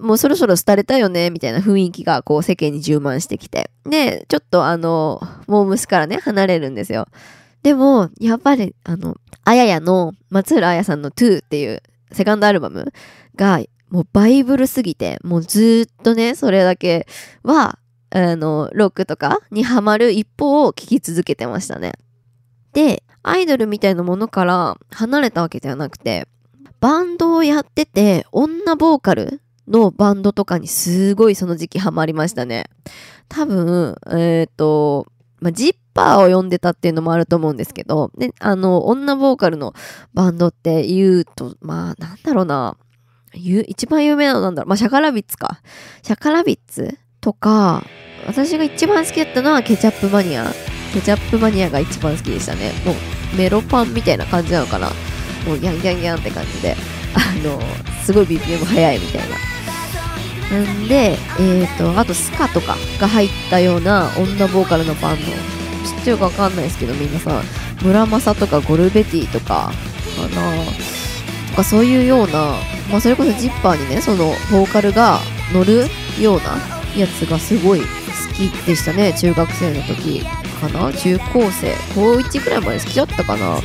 [0.00, 3.70] もうそろそろ廃れたよね、みたいな雰囲気がこう世間に充満してきて。
[3.84, 7.06] で、ちょっとあの、モームスからね、離れるんですよ。
[7.62, 11.82] でも、やっぱり、あの、あややの、松浦あやさんの2っていう
[12.12, 12.92] セカンドアルバム
[13.34, 17.06] が、もうバイブルすぎて、もうずっとね、それだけ
[17.42, 17.78] は、
[18.10, 21.92] あの、ロックとかにハマる一方を聴き続けてましたね。
[22.72, 26.28] で、アイドルみたいなものから離れたわけではなくて、
[26.80, 32.64] バンドをやってて、女ボーカルのバンドとかにすごいその時期ハマりましたね。
[33.28, 35.06] 多分、えっ、と、
[35.40, 39.74] まあ、ジッパーを読んでたっていうのもあると思うんですけど、ね、あの、女ボーカルの
[40.14, 42.76] バンドって言うと、まあ、なんだろうな、
[43.34, 45.60] ゆ一番有名なのなんだろう、まあ、 SHAKALABBITS か。
[46.02, 47.84] SHAKALABBITS とか、
[48.26, 52.72] 私が一番好きだったのは KETCHUP MANIA。KETCHUP MANIA が一番好きでしたね。
[52.84, 54.88] もう、メロパンみたいな感じなのかな。
[55.46, 56.74] もう、ギャンギャンギャンって感じで、
[57.14, 57.60] あの、
[58.02, 59.55] すごい BPM 速いみたいな。
[60.50, 65.26] なんで、えっ、と、あとスカとかが入ったような女ボーカルのバンド。
[65.86, 67.12] 知ってるかわかんないですけど、みん。
[67.12, 67.42] なさ、
[67.82, 69.72] 村正とかゴルベティとか、
[70.16, 70.64] かな。
[71.50, 72.54] とかそういうような、
[72.90, 75.18] まあそれこそジッパーにね、そのボーカルが
[75.52, 75.86] 乗る
[76.20, 76.58] ような
[76.96, 77.86] やつがすごい好
[78.34, 80.24] きでしたね、中学生の時。
[80.56, 80.92] かな。
[80.92, 81.74] 中高生。
[81.94, 83.58] 高1ぐらいまで好きだったかな。
[83.58, 83.60] っ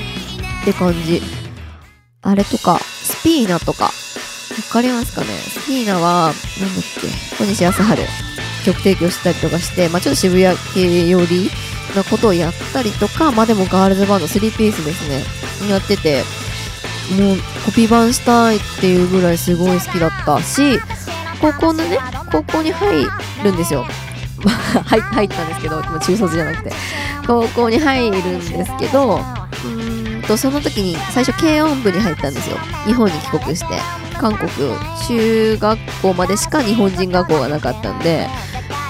[0.65, 1.21] て感じ。
[2.21, 3.91] あれとかスピーナとか。
[4.61, 5.27] わかりますかね？
[5.27, 7.07] スピーナはなんだっけ？
[7.37, 8.07] 小西康晴。
[8.65, 11.49] 曲提供したりとかして、まあ、ちょっと渋谷系寄り
[11.95, 15.23] なことをやったりとか、まあでもガールズバンド3ピースですね、
[15.69, 16.23] やってて、
[17.19, 20.79] もうコピー版したいっていうぐらいすごい好きだったし、
[21.41, 21.97] 高校のね、
[22.31, 23.03] 高校に入
[23.43, 23.83] るんですよ。
[24.85, 26.71] 入ったんですけど、まあ中卒じゃなくて、
[27.25, 29.25] 高校に入るんですけど、
[29.65, 29.80] うん。
[30.21, 32.57] と、その時に最初軽音部に入ったんですよ。
[32.85, 33.75] 日本に帰国して。
[34.19, 34.49] 韓国、
[35.07, 38.27] 中学校までしか日本人学校がなかったんで、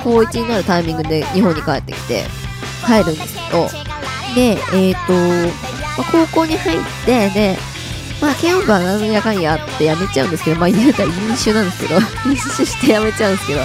[0.03, 2.25] 高1になるタイミングで日本に帰ってきて
[2.83, 3.67] 入るんですけど、
[4.35, 7.57] で、えっ、と、まあ高校に入って、で、
[8.21, 11.95] まあ、軽音部はなんやかんやってやめちゃうんですけど、まあ、言うたら飲酒なんですけど、
[12.29, 13.61] 飲酒してやめちゃうんですけど、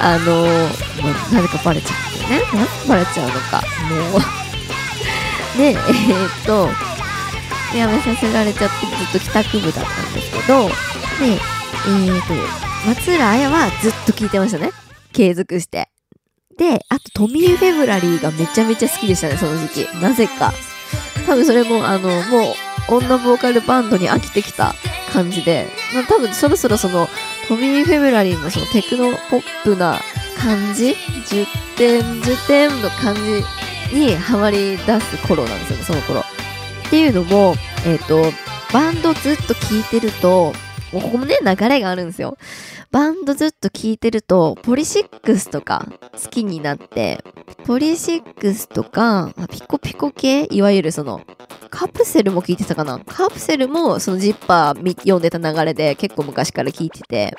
[0.00, 3.64] あのー、まあ、なぜかバレちゃってね、なんでバレちゃうのか、
[4.12, 5.58] もう。
[5.58, 6.70] で、えーっと、
[7.74, 12.34] やめさせられちゃってずっと帰宅部だったんですけど、で、えーと、
[12.86, 14.70] 松浦綾はずっと聞いてましたね。
[15.12, 15.88] 継続して。
[16.58, 19.96] で、あとトミー・フェブラリーがめちゃめちゃ好きでしたね、その時期。
[20.00, 20.52] なぜか。
[21.26, 22.54] 多分それも、あの、もう、
[22.88, 24.74] 女ボーカルバンドに飽きてきた
[25.12, 27.08] 感じで、まあ、多分そろそろその、
[27.48, 30.00] トミー・フェブラリーのそのテクノポップな
[30.38, 30.96] 感じ
[31.26, 31.46] ?10
[31.76, 33.14] 点、10点の感
[33.90, 36.24] じにハマり出す頃なんですよね、その頃。
[36.86, 38.22] っていうのも、えっ、と、
[38.72, 40.52] バンドずっと聴いてると、
[40.92, 42.36] もうここもね、流れがあるんですよ。
[42.92, 47.22] バンドずっと聴いてると、ポリシックスとか好きになって、
[47.64, 51.22] ポリシックスとか、ピコピコ系いわゆるその、
[51.70, 57.36] カプセルも聴いてたかなカプセルもそのジッパー読んでた流れで結構昔から聴いてて、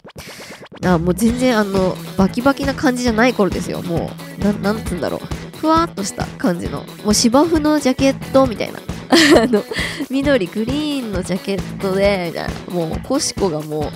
[0.83, 3.81] あもう全然あの、バキバキな感じじゃない頃ですよ。
[3.81, 5.46] もう、な、なんつうんだろう。
[5.57, 8.79] ふわっとした感じの、もう芝生のジャケットみたいな。
[9.41, 9.63] あの、
[10.09, 12.73] 緑、グリーンのジャケットで、みたいな。
[12.73, 13.91] もう、コシコがもう、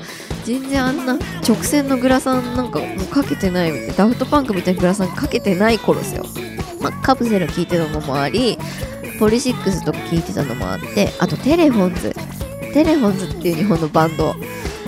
[0.45, 6.25] 全然あんな直線のグラサンなんかもうかけてないみたいな Daft Punk みたいなグラサンかけてない頃ですよ。
[6.79, 8.57] まあ、 capsule 聞いてたのもあり、
[9.19, 14.35] POLYSICS とか聞いてたのもあって、あと the telephones。telephones っていう日本のバンド。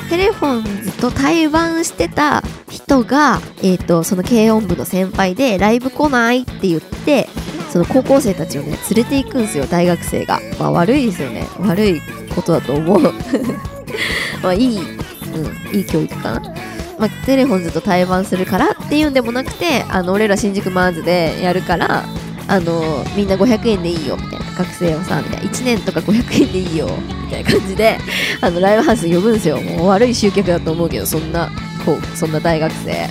[0.09, 7.27] telephones と対バンしてた人が、えっ、と、その軽音部の先輩で、ライブ来ないって言って、
[7.71, 10.39] その高校生たちをね、連れて行くんですよ、大学生が。
[10.59, 11.47] まあ悪いですよね。
[11.59, 12.01] 悪い
[12.35, 13.01] ことだと思う。
[14.43, 16.53] まあいい、うん、いい教育かな。
[16.99, 22.05] まあ、テレフォンズと対バンするからっていうんでもなくて、あの、俺ら新宿マーズでやるから、
[22.47, 24.45] あの、みんな500円でいいよ、みたいな。
[24.57, 25.51] 学生をさ、みたいな。
[25.51, 26.87] 1年とか500円でいいよ、
[27.23, 27.97] みたいな感じで、
[28.41, 29.59] あの、ライブハウス呼ぶんですよ。
[29.61, 31.51] もう悪い集客だと思うけど、そんな、
[31.85, 33.09] こう、そんな大学生。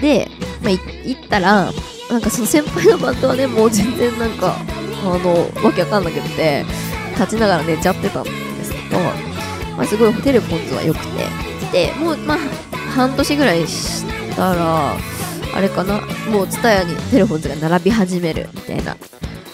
[0.00, 0.30] で、
[0.62, 0.72] まあ、
[1.04, 1.72] 行ったら、
[2.10, 4.56] なんかその先輩のバンドはね、もう全然なんか、
[5.02, 6.64] あの、わけわかんなくて、
[7.18, 8.30] 立ちながら寝ちゃってたんで
[8.64, 8.98] すけど、
[9.76, 11.26] まあ、すごいホテレフォンズは良くて。
[11.72, 12.38] で、もう、まあ、
[12.94, 14.04] 半年ぐらいし
[14.34, 14.96] たら、
[15.54, 18.96] あれかな、もう、ツタヤにテレフォンズが並び始めるみたいな、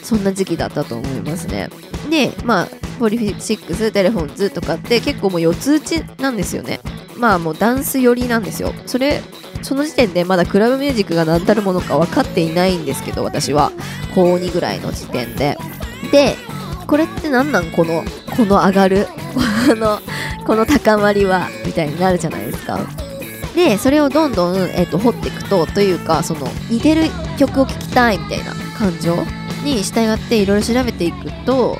[0.03, 1.69] そんな時期だったと思いますね。
[2.11, 2.69] で、まあ、
[2.99, 6.81] ポリフィックス、テレフォンズとかって結構もう四つ打ちなんですよね。
[7.17, 8.73] まあもうダンス寄りなんですよ。
[8.87, 9.23] それ、
[9.63, 13.73] その時点でまだクラブミュージックが何たるものか分かっていないんですけど、私は。
[14.15, 15.59] 高2ぐらいの時点で。
[16.11, 16.37] で、
[16.87, 17.71] これって何なん？
[17.71, 18.05] この、
[18.37, 19.09] この上がる、
[19.69, 20.01] この、
[20.47, 22.79] この高まりは、みたいになるじゃないですか。
[23.57, 27.05] で、それをどんどん、えっと掘っていくと、というか、その、似てる
[27.39, 29.17] 曲を聴きたいみたいな感情
[29.65, 31.79] に従っていろいろ調べていくと、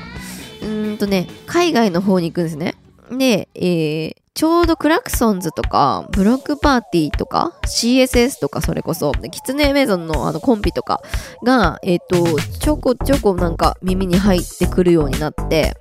[0.63, 2.73] うんとね、海外の方に行くんですね。
[3.11, 11.03] で、えー、ちょうど Klaxons とか、 Bloc Party とか、CSS とかそれこそ、 Kitsuné Maison のあのコンピとか
[11.43, 12.25] が、えっ、と、
[12.59, 15.75] ちょこちょこなんか耳に入ってくるようになって、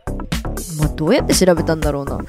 [0.79, 2.21] まあ、どうやって調べたんだろうな。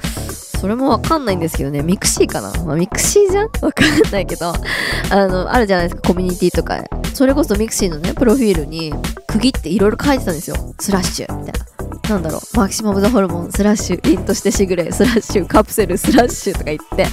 [0.60, 2.52] それもわかんないんですけどね、 mixi かな？
[2.64, 3.50] まあ、 mixi じゃん？
[3.62, 4.52] わかんないけど、
[5.10, 6.82] あの、あるじゃないですか、コミュニティとか。
[7.14, 8.92] それこそ mixi のね、プロフィールに
[9.26, 10.56] 区切っていろいろ書いてたんですよ。
[10.80, 11.77] スラッシュ、みたいな。
[12.08, 17.06] なんだろう、マキシマム・ザ・ホルモン、スラッシュ、凛として時雨、スラッシュ、 capsule、スラッシュとか言って、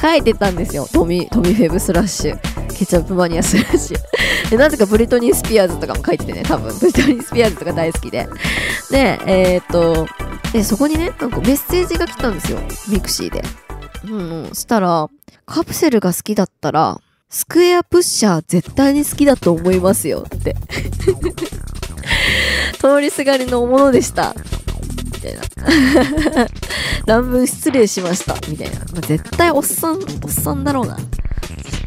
[0.00, 0.88] 書いてたんですよ。
[0.90, 2.38] トミ、トミフェブスラッシュ、
[2.74, 4.50] ケチャップマニアスラッシュ。
[4.50, 8.26] で、なぜかブリトニー・スピアーズとかも書いててね、多分、ブリトニー・スピアーズとか大好きで。
[8.90, 10.06] で、えー、っと、
[10.52, 12.58] で、そこにね、なんかメッセージが来たんですよ。
[12.88, 13.42] mixi で。
[14.04, 14.54] うんうん。
[14.54, 15.08] したら、
[15.44, 20.56] capsule が好きだったら、スクエアプッシャー絶対に好きだと思いますよって。
[22.94, 24.34] 通りすがりのものでした。
[25.04, 25.42] みたいな。
[27.06, 28.36] 乱文失礼しました。
[28.48, 28.78] みたいな。
[28.92, 30.96] まあ、絶対おっさん、おっさんだろうな。
[30.96, 31.06] 絶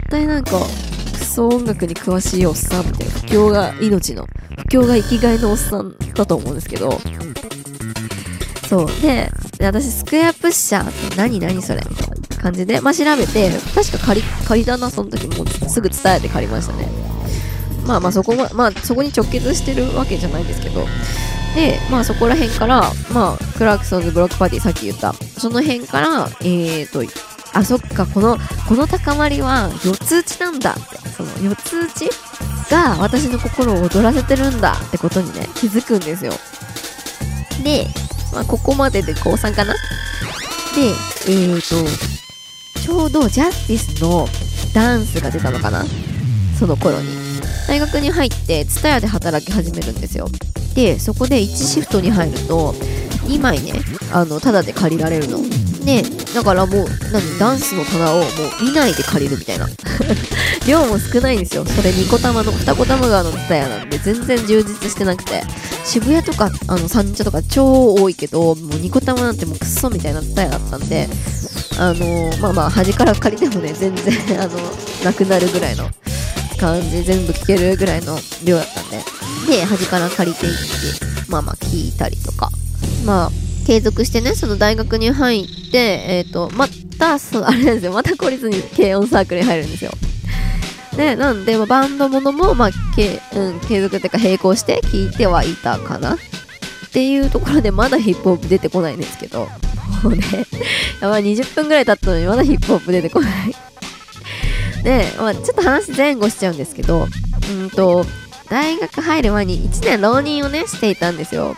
[0.10, 0.60] 対なんか、
[1.14, 3.14] クソ音楽に詳しいおっさんみたいな。
[3.14, 4.28] 不況が命の、
[4.58, 7.00] 不興が生きがいのおっさんだと思うんですけど、
[8.70, 9.02] そう。
[9.02, 9.30] で、
[9.60, 11.82] 私、スクエアプッシャーって何何それ？
[11.90, 17.11] みたいな感じで、まあ、調べて、確か借り、借りたな、その時もすぐ伝えて借りましたね。
[17.86, 20.86] まあまあそこま、まあそこに直結してるわけじゃないんですけど、
[21.56, 22.82] で、まあそこら辺から、
[23.14, 27.04] まあクラークソンズブロックパーティーさっき言った、その辺から、えーと、
[27.54, 32.10] あ、そっか、この、この高まりは四つ打ちなんだって、その四つ打ち
[32.70, 36.32] が私の心を躍らせてるんだってことにね、気づくんですよ。
[37.64, 37.88] で、
[38.34, 39.74] まあここまでで高3かな。
[39.74, 39.80] で、
[41.28, 44.28] えーと、ちょうどジャスティスの
[44.74, 45.84] ダンスが出たのかな。
[46.58, 47.31] その頃に。
[47.68, 50.28] 大学に入って、ツタヤで働き始めるんですよ。
[50.76, 52.74] で、そこで1シフトに入ると、
[53.28, 53.74] 2枚ね、
[54.12, 55.40] あの、タダで借りられるの。
[55.86, 56.04] で、
[56.34, 58.26] だからもう、何、ダンスの棚をもう
[58.64, 59.68] 見ないで借りるみたいな。
[60.68, 61.66] 量も少ないんですよ。
[61.66, 65.44] それ2個玉の、2個玉川のツタヤなんで、全然充実してなくて。
[65.84, 71.10] 渋谷とか、あの、三茶とか超多いけど、もう2個玉なんてもうクソみたいなツタヤだったんで、
[71.80, 74.52] あのまあまあ、端から借りてもね、全然、あの、
[75.04, 75.90] なくなるぐらいの
[76.62, 78.98] 感じ、全部聞けるぐらいの量だったんで。
[79.48, 80.60] で、端から借りていって、
[81.28, 82.52] まあまあ聞いたりとか。
[83.04, 83.32] まあ、
[83.66, 86.68] 継続してね、その大学に入って、えっ、と、ま
[87.00, 89.92] た、そ、あれなんですよ、また孤立に軽音サークルに入るんですよ。
[90.96, 96.18] で、なんで、まあ、バンドものも、まあ、けうん、継続っていうか並行して聞いてはいたかなっ
[96.92, 99.48] ていうところでまだヒップホップ出てこないんですけど、
[100.04, 100.22] もうね、
[101.02, 103.71] やばい、20分ぐらい経ったのにまだヒップホップ出てこない。
[104.84, 107.08] で、まあ、ちょっと話前後しちゃうんですけど、
[107.52, 108.06] うんと、
[108.50, 111.56] 大学入る前に1年浪人をね、していたんですよ。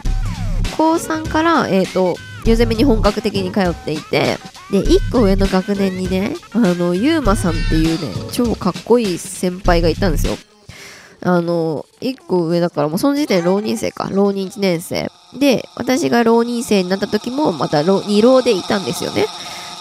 [0.77, 2.15] 高3から、えっ、と、
[2.45, 4.37] ユーゼミに本格的に通っていて、
[4.71, 10.37] で、1個上の学年にね、あの、ゆうまさんっていうね、超かっこいい先輩がいたんですよ。
[11.21, 14.09] あの、1個上だから、もうその時点浪人生か。
[14.11, 15.09] 浪人1年生。
[15.39, 19.25] で、私が浪人生になった時も、また浪2浪でいたんですよね。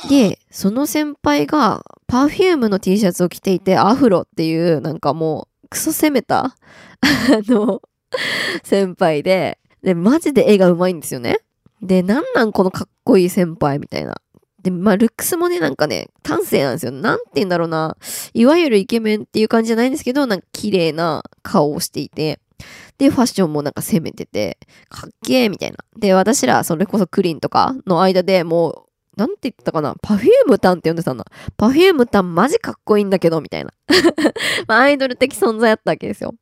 [0.08, 6.54] で、その先輩が、パフュームの T シャツを着ていて、アフロっていう、なんかもう、クソ攻めた、あ
[7.48, 7.80] の、
[8.62, 11.38] 先輩で、で、マジで絵がうまいんですよね。
[11.80, 14.14] で、なんなんこのかっこいい先輩みたいな。
[14.62, 16.92] で、まあ、ルックスもね、なんかね、端正なんですよ。
[16.92, 17.96] なんて言うんだろうな。
[18.34, 22.38] いわゆるイケメンっていう感じじゃないんですけど、なんか綺麗な顔をしていて。
[22.98, 24.58] で、ファッションもなんか攻めてて、
[24.90, 25.78] かっけーみたいな。
[25.98, 29.94] で、私ら、それこそクリンとかの間でもう、なんて言ってたかな？
[30.02, 31.26] パフュームタンって呼んでたんだ。
[31.56, 33.72] パフュームタンマジかっこいいんだけど、みたいな。
[34.68, 36.34] アイドル的存在だったわけですよ。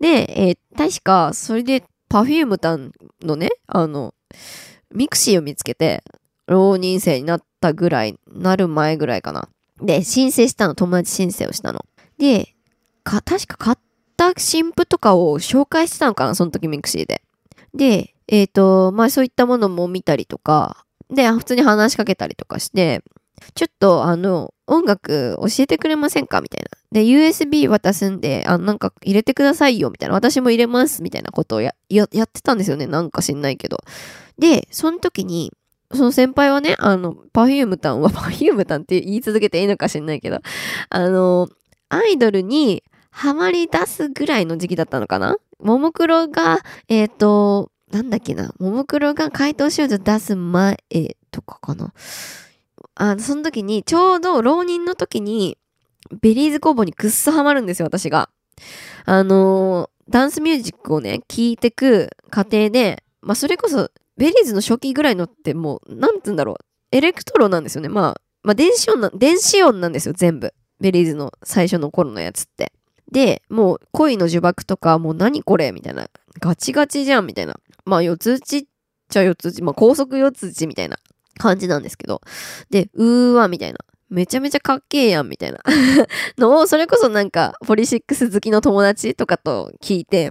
[0.00, 2.92] で、えー確か、それで、パフュームタン
[3.22, 4.12] のね、あの、
[4.92, 6.02] mixi を見つけて、
[6.46, 9.48] 浪人生になったぐらい、なる前ぐらいかな。
[9.80, 11.84] で、申請したの、友達申請をしたの。
[12.18, 12.54] で、
[13.02, 13.76] か、確か買っ
[14.16, 17.22] た新譜とかを紹介してたのかな、その時 mixi で。
[17.74, 23.02] で、えっ、と、まあそういったものも見たりとか、で、普通に話しかけたりとかして、
[23.54, 26.40] ちょっとあの、音楽教えてくれませんか？
[26.40, 26.70] みたいな。
[26.92, 30.14] で、USB 渡すんで、あ、なんか入れてくださいよ、みたいな。
[30.14, 32.86] 私も入れます、みたいなことをや、や、やってたんですよね。
[32.86, 33.78] なんか知んないけど。
[34.38, 35.52] で、その時に、
[35.92, 40.38] その先輩はね、あの、 Perfumeたんは、 Perfumeたんって言い続けていいのか知んないけど、
[40.88, 41.48] あの、
[41.88, 45.36] アイドルにハマり出すぐらいの時期だったのかな？
[45.60, 50.78] ももクロが、えっ、と、なんだっけな、ももクロが怪盗少女出す前
[51.30, 51.92] とかかな。
[52.96, 55.58] あのその時に、ちょうど浪人の時に、
[56.20, 58.30] Berryz工房にくっそハマるんですよ、私が。
[59.04, 66.56] あのーダンスミュージックをね、聴いてく過程で、まあ、それこそ、Berryzの初期ぐらいのってもう、なんて言うんだろう、
[66.92, 67.88] エレクトロなんですよね。
[67.88, 70.52] まあ、まあ、電子音な、電子音なんですよ、全部。
[70.78, 72.72] Berryzの最初の頃のやつって。
[73.10, 76.08] で、もう、恋の呪縛とか、もう何これみたいな。
[76.40, 77.54] ガチガチじゃんみたいな。
[77.84, 78.64] まあ、四つ打ちっ
[79.08, 80.98] ちゃ四つ打ち、まあ、高速四つ打ちみたいな
[81.38, 82.20] 感じなんですけど。
[82.70, 83.78] で、うーわ、みたいな。
[84.10, 85.58] めちゃめちゃかっけえやん、みたいな
[86.38, 90.30] のを、それこそなんか、 POLYSICS 好きの友達とかと聞いて、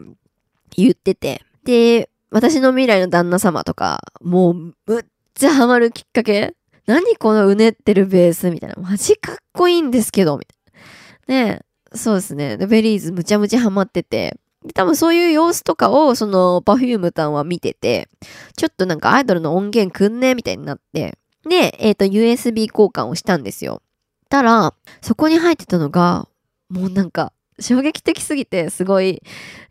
[0.76, 1.41] 言ってて。
[1.64, 8.76] で、私の未来の旦那様とか、もう、むっちゃハマるきっかけ何このうねってるベースみたいな。
[8.82, 11.51] マジかっこいいんですけど、みたいな。
[11.51, 11.62] ね
[11.95, 12.58] そうですね。
[12.58, 14.38] で、ベリーズむちゃむちゃハマってて。
[14.66, 18.09] で多分そういう様子とかを、その、パフュームタンは見てて、
[18.57, 21.18] ちょっとなんかアイドルの音源くんねみたいになって、
[21.49, 23.82] で、えっ、と、USB 交換をしたんですよ。
[24.30, 26.28] たら、そこに入ってたのが、
[26.70, 29.22] もうなんか、衝撃的すぎて、すごい、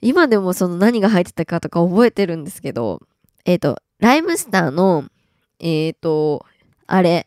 [0.01, 3.01] 今でもその何が入ってたかとか覚えてるんですけど、
[3.45, 5.05] えっ、と、ライムスターの、
[5.59, 6.45] えっ、と、
[6.87, 7.27] あれ、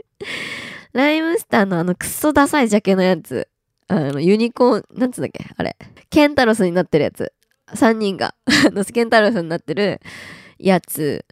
[0.92, 3.48] ライムスターのあのクソダサいジャケのやつ、
[3.88, 5.44] あの、ユニコーン、なんつうんだっけ？
[5.56, 5.76] あれ、
[6.10, 7.32] ケンタロスになってるやつ。
[7.74, 8.34] 3人が、
[8.66, 10.00] あの、スケンタロウさんになってる
[10.58, 11.24] やつ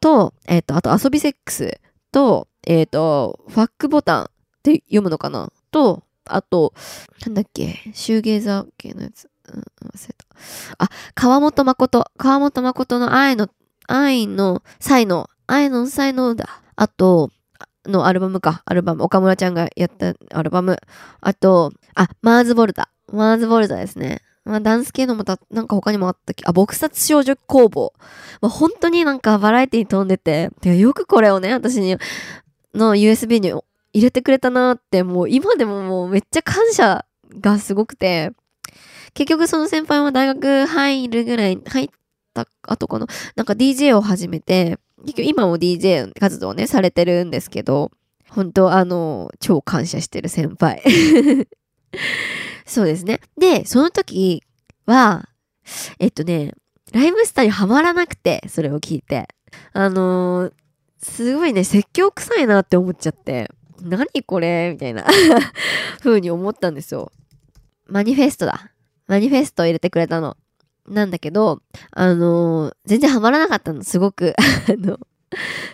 [0.00, 4.28] と、えっ、と、あと遊びセックスと、えっ、と、ファックボタンっ
[4.62, 5.52] て読むのかな？
[5.70, 6.72] と、あと、
[7.26, 9.28] なんだっけ、シューゲーザー系のやつ。
[9.48, 10.26] うん、忘れた。
[10.78, 12.10] あ、川本誠。
[12.16, 13.48] 川本誠の愛の、
[13.88, 15.28] 愛の才能。
[15.46, 16.62] 愛の才能だ。
[16.76, 17.30] あと、
[17.84, 18.62] のアルバムか。
[18.64, 19.02] アルバム。
[19.02, 20.78] 岡村ちゃんがやったアルバム。
[21.20, 22.88] あと、あ、マーズボルダ。
[23.12, 24.22] マーズボルダですね。
[24.44, 27.92] まあ、ダンス系のもた、なんか他にもあったっけあ、撲殺少女工房。
[28.40, 31.96] まあ、本当になんかバラエティに飛んでて、てかよくこれをね、私に、
[32.74, 33.52] の USB に
[33.92, 37.04] 入れてくれたなって、もう今でももうめっちゃ感謝
[37.40, 38.32] がすごくて、
[39.14, 41.88] 結局その先輩は大学入るぐらい、入っ
[42.34, 47.92] た後かな、なんか DJ を始めて、結局今も DJ 活動ね、されてるんですけど、
[48.28, 50.82] 本当あの、超感謝してる先輩。
[52.66, 53.20] そうですね。
[53.38, 54.42] で、その時
[54.86, 55.28] は、
[55.98, 56.54] えっとね、
[56.92, 59.28] ライブスターにはまらなくて、それを聞いて。
[59.72, 60.52] あのー
[61.04, 64.70] すごいね、説教臭いなって思っちゃって、何これ？
[64.72, 65.04] みたいな
[66.00, 67.10] 風に思ったんですよ。
[67.86, 68.70] マニフェストだ。
[69.08, 70.36] マニフェストを入れてくれたの。
[70.86, 74.34] なんだけど、あのー全然ハマらなかったの、すごく。
[74.68, 75.00] あの、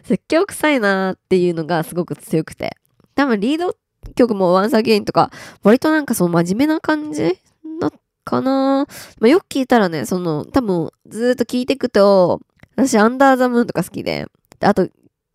[0.05, 2.77] 説教臭いなっていうのがすごく強くて。
[3.14, 3.77] 多分リードっ
[4.15, 5.31] 曲もワンサゲインとか、
[5.63, 7.39] 割となんかその真面目な感じ？
[7.81, 7.93] な
[8.25, 8.87] かな、
[9.21, 12.41] まあ、よく聞いたらね、その、多分ずっと聞いていくと、
[12.77, 14.27] 私アンダーザムーンとか好きで、
[14.61, 14.89] あと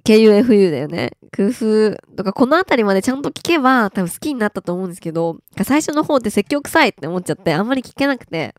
[0.05, 1.13] KUFU だよね。
[1.35, 8.53] 工夫とか、このあたりまでちゃんと聞けば多分好きになったと思うんですけど、最初の方って説教臭いって思っちゃって、あんまり聞けなくて。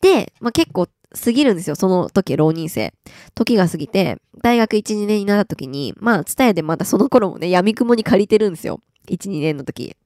[0.00, 0.88] で、まあ、結構
[1.24, 2.92] 過ぎるんですよ、その時、浪人生。
[3.34, 8.80] 時が過ぎて、大学1、2年になった時に、まあ、ツタヤでまだその頃もね、闇雲に借りてるんですよ。
[9.08, 9.96] 1、2年の時。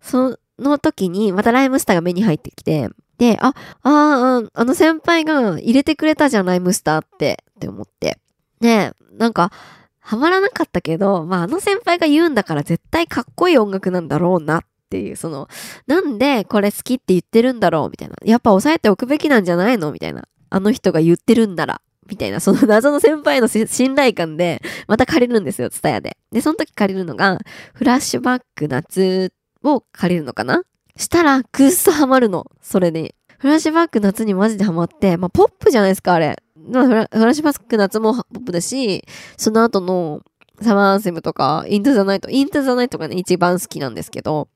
[0.00, 3.52] その時に、またライムスターが目に入ってきて、で、あ、あ
[3.82, 8.18] あ、あの先輩が入れてくれたじゃん、ライムスターって、って思って。
[8.60, 9.52] ね、なんか、
[10.00, 15.48] ハマらなかったけど、まあ、あの先輩が言うんだから絶対かっこいい音楽なんだろうなっていう、その、
[15.86, 18.16] なんでこれ好きって言ってるんだろうみたいな。
[18.24, 20.26] やっぱ抑えておくべきなんじゃないのみたいな。
[20.50, 21.80] あの人が言ってるんなら。
[22.08, 26.16] みたいな、その謎の先輩の信頼感で、また借りるんですよ、ツタヤで。
[26.30, 27.38] で、その時借りるのが、
[27.74, 29.32] フラッシュバック夏
[29.62, 30.62] を借りるのかな？
[30.96, 32.50] したら、くっそハマるの。
[32.60, 33.14] それに。
[33.38, 36.36] フラッシュバック夏にマジでハマって、まあ、ポップじゃないですか、あれ。
[36.56, 39.04] まあ、フラッシュバック夏もポップだし、
[39.36, 40.20] その後の
[40.60, 44.48] サマーアンセムとか、イントゥザナイト、イントゥザナイトがね、一番好きなんですけど。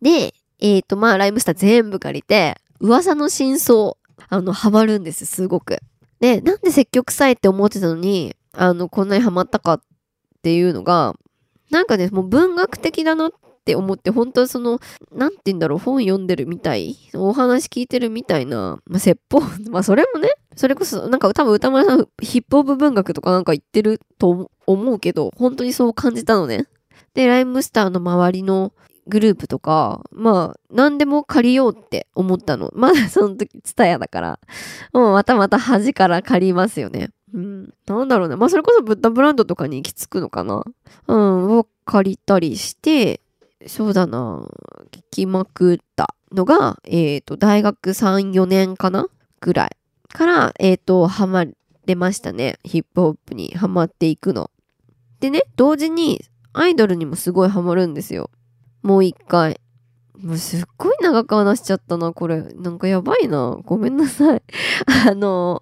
[0.00, 3.94] で、えっ、と、まあ、ライムスター全部借りて、噂の真相、
[4.28, 5.78] あの、ハマるんです、すごく。
[6.22, 9.80] で、なんで積極臭いって思ってたのに、あの、こんなにハマったかっ
[10.40, 11.16] ていうのが、
[11.72, 13.32] なんかね、もう文学的だなっ
[13.64, 14.78] て思って、本当はその、
[15.10, 26.68] なんて言うんだろう、本読んでるみたい、お話聞いてるみたいな、まあ、説法、 まあ、それもね、それこそ、なんか多分歌丸さん、ヒップホップ文学とかなんか言ってると思うけど、本当にそう感じたのね。
[27.14, 28.72] で、ライムスターの周りの
[29.06, 32.70] グループとか、まあ、何でも借りようって思ったの。
[32.76, 34.38] まだその時、ツタヤだから。
[34.92, 37.10] もうまたまた端から借りますよね。
[37.34, 37.74] うん。
[37.86, 38.36] なんだろうね。
[38.36, 40.64] まあ、それこそブッダブランドとかに行き着くのかな。
[41.08, 41.58] うん。
[41.58, 43.20] を借りたりして、
[43.66, 44.46] そうだな。
[44.90, 49.08] 聞きまくったのが、えっ、と、大学3、4年かな？
[49.40, 49.76] ぐらい
[50.12, 51.46] から、えっ、と、ハマ
[51.86, 52.58] れましたね。
[52.64, 54.50] ヒップホップにハマっていくの。
[55.20, 56.20] でね、同時に、
[56.52, 58.30] アイドルにもすごいハマるんですよ。
[58.82, 59.60] もう一回。
[60.20, 62.42] もうすっごい長く話しちゃったな、これ。
[62.42, 63.58] なんかやばいな。
[63.64, 64.42] ごめんなさい。
[65.08, 65.60] あの、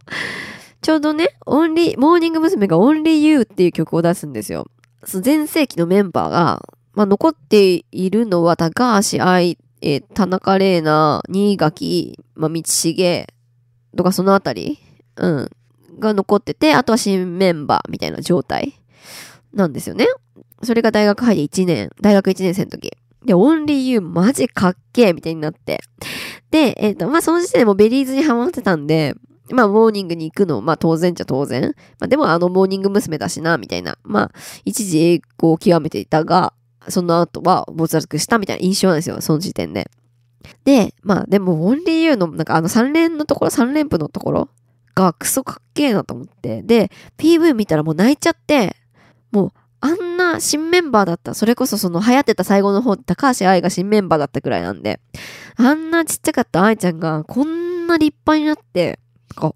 [0.83, 2.67] ちょうどね、オンリー、モーニング娘。
[2.67, 4.67] が Only You っていう曲を出すんですよ。
[5.05, 6.63] その全盛期のメンバーが、
[6.93, 13.27] まあ、残っているのは高橋愛、え田中れいな、新垣、まあ、道重
[13.97, 14.79] とかそのあたり、
[15.17, 15.51] うん、
[15.99, 18.75] が残ってて、あとは新メンバーみたいな状態
[19.55, 20.07] なんですよね。
[20.63, 22.93] それが大学入って1年、大学1年生の時。
[23.25, 25.81] で、 Only Youマジかっけえみたいになって。
[26.51, 29.15] で、えっ、と、まあ、その時点でも Berryz にハマってたんで、
[29.53, 31.75] まあ、モーニングに行くの、まあ、当然じゃ当然。
[31.99, 33.19] まあ、でもあのモーニング娘。
[33.19, 33.99] だしな、みたいな。
[34.05, 34.31] まあ、
[34.65, 36.53] 一時栄光を極めていたが、
[36.89, 39.91] その後は没落したみたいな印象なんですよ、その時点で。
[40.65, 44.49] で、まあ、でも、 Only Youの、なんかあの3連のところ、3連符のところ
[44.95, 46.63] がクソかっけえなと思って。
[46.63, 48.77] で、PV 見たらもう泣いちゃって、
[49.33, 51.35] もう、あんな新メンバーだった。
[51.35, 55.01] それこそその流行ってた最後の方、高橋愛が新メンバーだったくらいなんで、
[55.57, 58.99] あんなちっちゃかった愛ちゃんがこんな立派になって、
[59.35, 59.55] か、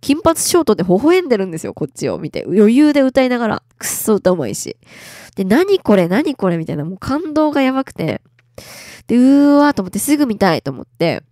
[0.00, 2.44] 金髪ショートで微笑んでるんですよ、こっちを見て。
[2.46, 3.62] 余裕で歌いながら。
[3.78, 4.76] くっそ歌うまいし。
[5.34, 8.22] で、何これ何これみたいな、もう感動がやばくて。
[9.08, 11.22] で、うーわーと思ってすぐ見たいと思って。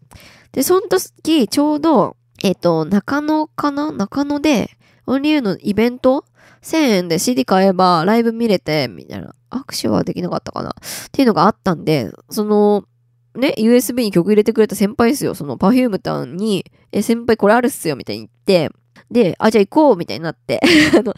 [0.52, 3.92] で、その時、ちょうど、えっ、と、中野かな？
[3.92, 4.70] 中野で、
[5.06, 6.24] オンリーユーのイベント
[6.64, 9.34] ?1000 円で CD 買えばライブ見れて、みたいな。
[9.54, 10.74] 握手はできなかったかなっ
[11.12, 12.84] ていうのがあったんで、その、
[13.36, 15.34] ね、USB に曲入れてくれた先輩ですよ。
[15.34, 18.74] その Perfume さんに、え、先輩これあるっすよ、みたいに言って、
[19.10, 20.60] で、あ、じゃあ行こう、みたいになって、
[20.96, 21.14] あの、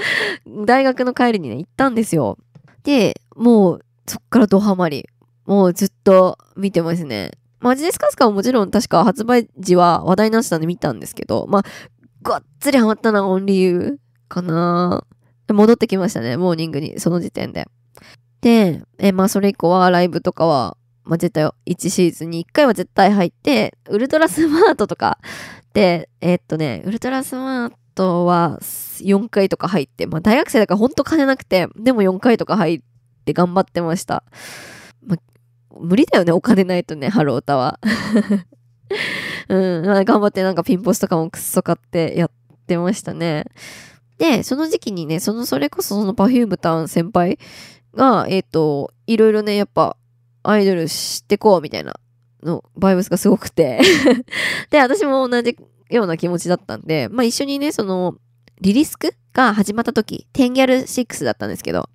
[0.64, 2.38] 大学の帰りにね、行ったんですよ。
[2.82, 5.08] で、もう、そっからドハマり。
[5.46, 7.30] もうずっと見てますね。
[7.60, 11.62] マジデスカスカはもちろん確か発売時は話題になってたんで見たんですけど、まあ、
[12.22, 13.96] がっつりハマったのはオンリーユー
[14.28, 15.04] かな
[15.52, 17.66] 戻ってきましたね、モーニングに、その時点で。
[18.40, 25.18] で、えまあそれ以降はライブとかは、まあ絶対1シーズンに1回は絶対入って、ウルトラスマートとか
[25.74, 32.80] で、えっとね、ウルトラスマートは4回とか入って、まあ大学生だからほんと金なくて、でも4回とか入っ
[33.24, 34.24] て頑張ってました。
[35.04, 35.18] まあ、
[35.80, 37.78] 無理だよね、お金ないとね、ハロータは。
[39.48, 42.30] うん、頑張ってなんかピンポスとかもくっそ買ってやっ
[42.66, 43.46] てましたね。
[44.18, 47.38] で、その時期にね、その、それこそその Perfume ターン先輩
[47.94, 49.96] が、えっ、と、いろいろね、やっぱ、
[50.42, 51.94] アイドル知ってこうみたいな
[52.42, 53.80] の、バイブスがすごくて。
[54.70, 55.56] で、私も同じ
[55.90, 58.16] ような気持ちだったんで、まあ一緒にね、その、
[58.60, 61.88] リリスクが始まった時、テンギャル6だったんですけど、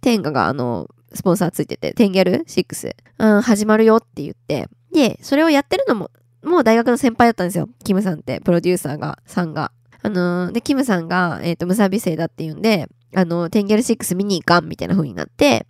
[0.00, 6.10] テンガがあの、スポンサーついてて、テンギャル6、うん、始まるよって言って、で、それをやってるのも、
[6.42, 7.68] もう大学の先輩だったんですよ。
[7.84, 9.72] キムさんって、プロデューサーが、さんが。
[10.04, 15.66] あのーで、キムさんが、えっ、と、ムサビ生だっていうんで、あの、テンギャル6見に行かんみたいな風になって、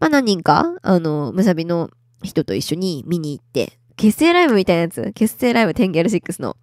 [0.00, 1.90] まあ何人か、あの、ムサビの
[2.22, 6.56] 人と一緒に見に行って、結成ライブみたいなやつ、結成ライブテンギャル6の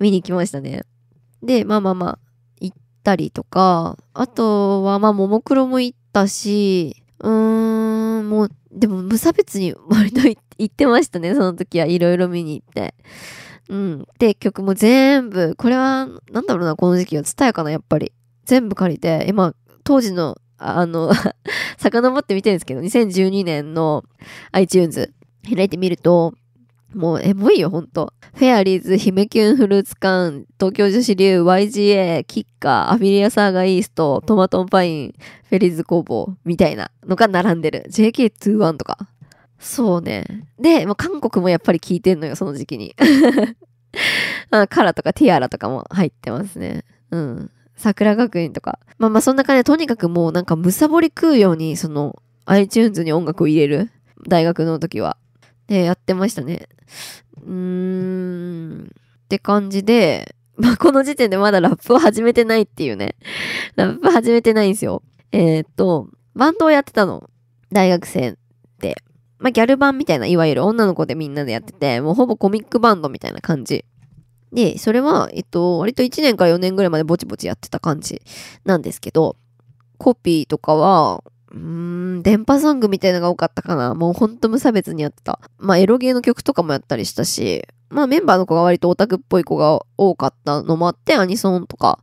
[0.00, 0.82] 見に行きましたね。
[1.44, 2.18] で、まあまあまあ、
[2.60, 12.94] 行ったりとか、あとはまあ、ももクロも行ったし、うーん、もう、でも無差別に割と行ってましたね、その時はいろいろ見に行って。
[13.68, 14.06] うん。
[14.18, 18.12] で、曲も全部、これは、なんだろうな、この時期は、伝えかな、やっぱり。
[18.44, 19.54] 全部借りて、今、
[19.84, 21.12] 当時の、あの、
[21.78, 24.04] 遡って見てるんですけど、2012年の
[24.52, 25.12] iTunes
[25.54, 26.34] 開いてみると、
[26.94, 28.12] もうエモいよ、ほんと。
[28.34, 35.14] フェアリーズ、ヒメキュンフルーツ缶、東京女子流、YGA、キッカー、アフィリアサーガイースト、トマトンパイン、
[35.48, 37.84] フェリーズ工房、みたいなのが並んでる。
[37.90, 39.08] JK21 とか。
[39.58, 40.46] そうね。
[40.58, 42.94] で、もう韓国もやっぱり聞いてんのよ、その時期に。
[44.50, 46.84] あカラとかティアラとかも入ってますね。
[47.10, 47.50] うん。
[47.76, 48.78] 桜学院とか。
[48.98, 53.90] まあまあそんな感じで、とにかくもうなんかむさぼり食うように、その iTunes に音楽を入れる。
[54.28, 55.16] 大学の時は。
[55.66, 56.68] で、やってましたね。
[57.42, 58.90] うーん。
[59.24, 63.16] って感じで、まあこの時点でまだラップを始めてないっていうね。
[63.76, 65.02] ラップ始めてないんですよ。
[65.32, 67.28] えーっと、バンドをやってたの。
[67.72, 68.36] 大学生。
[69.38, 73.84] まあギャル版みたいな、いわゆる女の子でみんなでやってて、もうほぼコミックバンドみたいな感じ。
[74.52, 78.22] で、それは、えっと、割と1年から4年ぐらいまでぼちぼちやってた感じ
[78.64, 79.36] なんですけど、
[79.98, 81.58] コピーとかは、うー
[82.18, 83.94] ん、電波ソングみたいなのが多かったかな。
[83.94, 85.40] もうほんと無差別にやってた。
[85.58, 92.00] まあ、エロゲーの曲とかもやったりしたし、まあ、メンバーの子が割とオタクっぽい子が多かったのもあって、アニソンとか、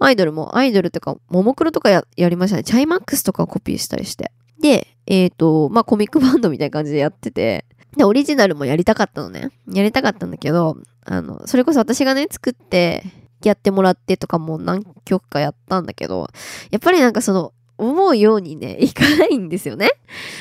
[0.00, 2.62] アイドルも、アイドルってか、ももクロとかややりましたね。
[2.62, 4.32] チャイマックスとかをコピーしたりして。
[4.60, 7.64] で、えっ、と、まあ、コミックバンドみたいな感じでやってて、
[7.96, 9.50] で、オリジナルもやりたかったのね。
[9.72, 13.02] やりたかったんだけど、あの、それこそ私がね、作って、
[13.44, 16.28] やってもらってとかも何曲かやったんだけど、
[16.70, 19.90] やっぱりなんかその、思うようにね、いかないんですよね。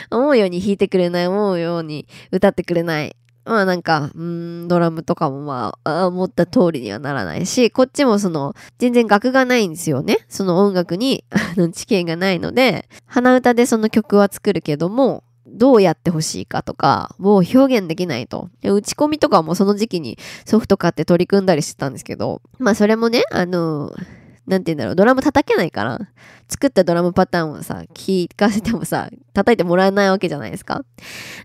[0.10, 3.16] 思うように弾いてくれない、思うように歌ってくれない。
[3.48, 10.18] まあなんか、うん、ドラムとかもまあ、思った通りにはならないし、こっちもその、全然楽がないんですよね。
[10.28, 18.50] その音楽に、 あの、知見がないので、鼻歌でその曲は作るけども、どうやってほしいかとかを表現できないと。
[18.62, 23.94] 打ち込みとかもその時期にソフト買って取り組んだりしてたんですけど、まあそれもね、あの、
[24.46, 26.00] なんて言うんだろう、ドラム叩けないから、
[26.50, 30.84] 作ったドラムパターンをさ、聞かせてもさ、叩いてもらえないわけじゃないですか。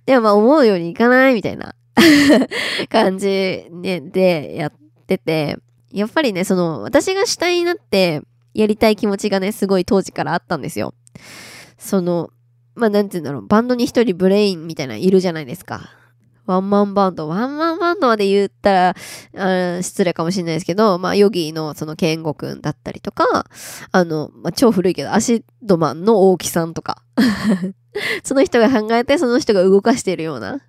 [0.05, 1.77] でもまあ思うようにいかないみたいな
[2.89, 4.73] 感じ、ね、でやっ
[5.07, 5.59] てて、
[5.93, 8.23] やっぱりね、その、私が主体になって
[8.55, 10.95] やりたい気持ちがね、すごい当時からあったんですよ。
[11.79, 12.31] その、
[12.75, 15.91] まあなんて言うんだろう、バンドに一人ブレインみたいなのいるじゃないですか。
[16.47, 18.97] ワンマンバンド、ワンマンバンドまで言ったら、
[19.37, 23.47] あ失礼かもしれないですけど、まあ、ヨギーのそのケンゴくんだったりとか、
[23.93, 27.03] あの、まあ、超古いけど、アシッドマンの大木さんとか、
[28.25, 30.61] その人が考えて、その人が動かしているような、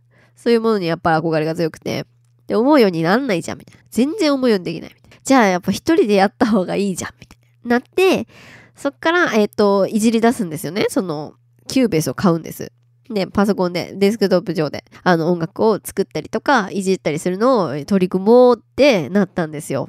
[0.44, 2.06] そういうものにやっぱり憧れが強くて、
[2.48, 3.84] で、思うようになんないじゃん、みたいな。
[3.92, 5.18] 全然思うようにできない、みたいな。
[5.24, 7.78] じゃあ、やっぱ一人でやった方がいいじゃん、みたいな。
[7.78, 8.28] なって、
[8.76, 10.88] そっから、えっ、と、いじり出すんですよね。
[10.90, 11.36] その、
[11.70, 12.74] Cubase を買うんです。
[13.10, 19.88] で、パソコンで、デスクトップ上で、あの、音楽を作ったりとか、いじったりするのを取り組もうってなったんですよ。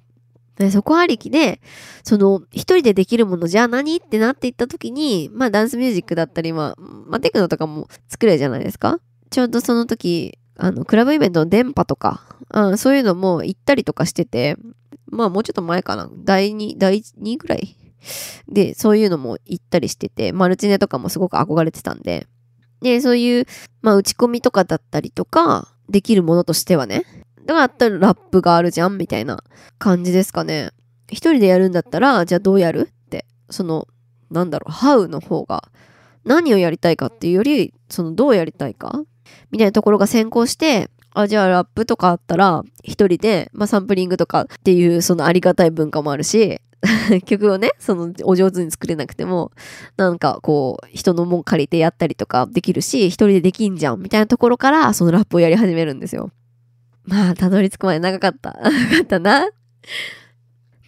[0.57, 1.61] でそこありきで、
[2.05, 3.97] その、一人でできるものじゃあ何？
[3.97, 9.01] ってなっていった時に、まあ、ダンスミュージックだったり、まあ、まあ、テクノとかも作れるじゃないですか。
[9.31, 12.23] ちょうどその時、あの、クラブイベントの電波とか、
[12.53, 14.57] うん、そういうのも行ったりとかしてて、
[15.07, 16.09] まあ、もうちょっと前かな。
[16.25, 17.77] 第2、第2ぐらい
[18.49, 22.27] で、そういうのも行ったりしてて、マルチネとかもすごく憧れてたんで、
[22.81, 23.47] で、そういう、
[23.83, 27.05] まあ、打ち込みとかだったりとか、できるものとしてはね。
[27.47, 29.43] だからったらラップがあるじゃんみたいな
[29.79, 30.71] 感じですかね。
[31.11, 33.87] 一人でやるんだったら、じゃあどうやるって、その、
[34.31, 35.71] なんだろう、ハウの方が、
[36.25, 39.05] 何をやりたいかっていうより、その、どうやりたいか？
[39.51, 46.61] みたいなところが先行して、あ、じゃあラップとかあったら、一人で、まあサンプリングとかっていう、そのありがたい文化もあるし、
[47.25, 49.53] 曲をね、その、お上手に作れなくても、
[49.97, 56.31] なんかこう、人のもん借りてやったりとかできるし、一人でできんじゃん、みたいなところから、そのラップをやり始めるんですよ。
[57.05, 58.59] まあ、たどり着くまで長かった。
[58.63, 59.49] 長かったな。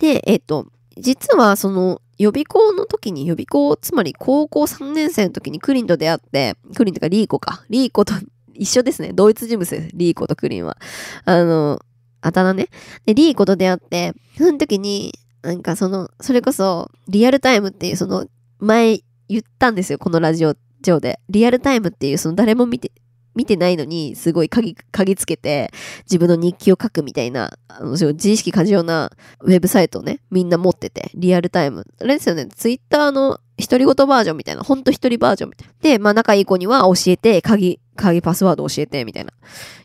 [0.01, 0.67] で、えっと、
[0.99, 7.65] 実はその予備校の時に予備校、つまり高校3年生の時にクリンと出会って、クリンとかリーコか。
[7.69, 8.15] リーコと
[8.55, 9.13] 一緒ですね。
[9.13, 9.91] 同一人物です。
[9.95, 10.79] リーコとクリンは。
[11.25, 11.81] あの、
[12.23, 12.69] あだ名ね。
[13.05, 15.13] で、リーコと出会って、その時に、
[15.43, 18.27] なんかその、それこそ、リアルタイムっていうその、
[18.59, 19.99] 前言ったんですよ。
[19.99, 21.21] このラジオ上で。
[21.29, 22.93] リアルタイムっていうその誰も見て、
[23.37, 25.71] 見てないのに、すごい鍵、鍵つけて、
[26.05, 31.87] 自分の日記を書くみたいな、あの、そう自意識過剰なウェブサイトをね、みんな持ってて、リアルタイム。
[32.01, 35.75] あれですよね、ツイッターの独り言バージョンみたいな、ほんと一人バージョンみたいな。
[35.81, 39.33] で、まあ仲いい子には教えて、鍵、鍵パスワード教えて、みたいな。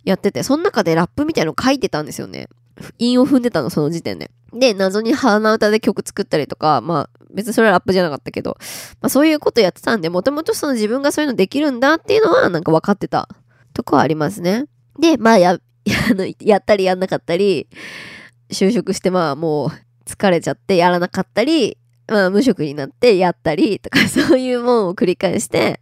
[0.03, 2.47] やってて、その中でラップみたいなの書いてたんですよね。
[2.97, 4.31] 韻を踏んでたの、その時点で。
[4.53, 8.57] で、謎に鼻歌で曲作ったりとか、まあ、別にそれはラップじゃなかったけど、
[9.01, 13.29] まあそういうことやってたんで、もともとその自分がそういうのできるんだっていうのは、なんか分かってた
[13.71, 14.65] とこはありますね。
[14.99, 15.51] で、まあや、
[16.09, 17.67] あの、やったりやんなかったり、
[18.49, 19.69] 就職してまあもう
[20.05, 21.77] 疲れちゃってやらなかったり、
[22.07, 25.79] まあ無職になってやったりとか、 そういうもんを繰り返して、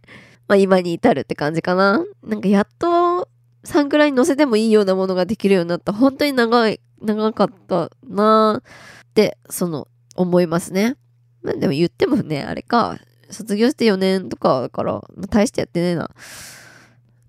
[0.48, 2.04] まあ今に至るって感じかな。
[2.22, 3.28] なんかやっと、
[3.64, 5.92] サンクラに載せてもいいようなものができるようになった。
[5.92, 10.96] 本当に長い、長かったなって、その、思いますね。
[11.42, 12.98] まあでも言ってもね、あれか、
[13.30, 16.10] 卒業して4年とかだから、まあ大してやってねえな。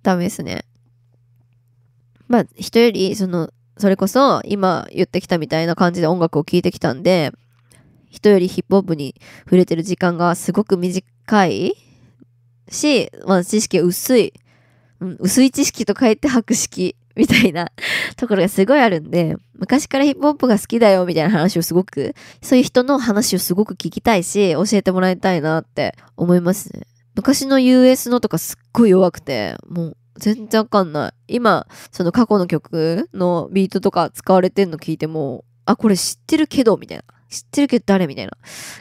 [0.03, 0.65] ダメですね。
[2.27, 7.31] まあ、人より、その、それこそ、今言ってきたみたいな感じで音楽を聴いてきたんで、
[8.09, 9.15] 人よりヒップホップに
[9.45, 11.75] 触れてる時間がすごく短い
[12.69, 14.33] し、まあ、知識が薄い。
[14.99, 17.71] うん、薄い知識と書いて博識みたいな
[18.17, 26.83] ところがすごいあるんで、昔からヒップホップが好きだよみたいな話をすごく、そういう人の話をすごく聞きたいし、教えてもらいたいなって思いますね。
[27.15, 31.35] 昔の US のとかすっごい弱くて、もう全然わかんない。
[31.35, 37.03] 今、その過去の曲のビートとか使われてんの聞いても、あ、これ知ってるけど、みたいな。
[37.29, 38.33] 知ってるけど誰みたいな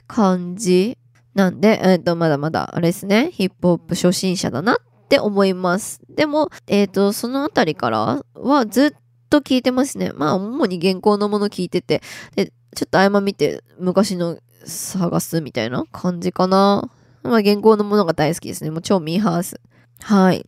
[0.09, 0.99] 感じ
[1.35, 4.77] なんで、えっ、と、まだまだ、あれですね、ヒップホップ初心者だなっ
[5.09, 6.01] て思います。
[6.09, 8.93] でも、えっ、と、そのあたりからはずっ
[9.31, 10.13] と聞いてますね。
[10.15, 12.03] まあ、主に現行のもの聞いてて、
[12.35, 16.91] で、ちょっと合間見て、昔の探すみたいな感じかな。
[17.23, 18.71] まあ、現行のものが大好きですね。
[18.71, 19.61] もう超ミーハース。
[20.03, 20.47] はい。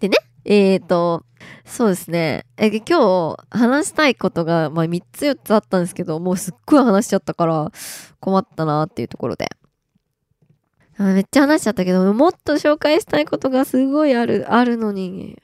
[0.00, 1.24] でね、えーと、
[1.64, 2.46] そうですね。
[2.56, 7.70] え、今日話したいことが、まあ、3つ4つあったんですけど、もうすっごい話しちゃったから
[8.20, 9.48] 困ったなっていうところで。
[10.98, 15.38] めっちゃ話しちゃったけど、もっと紹介したいことがすごいある、あるのに。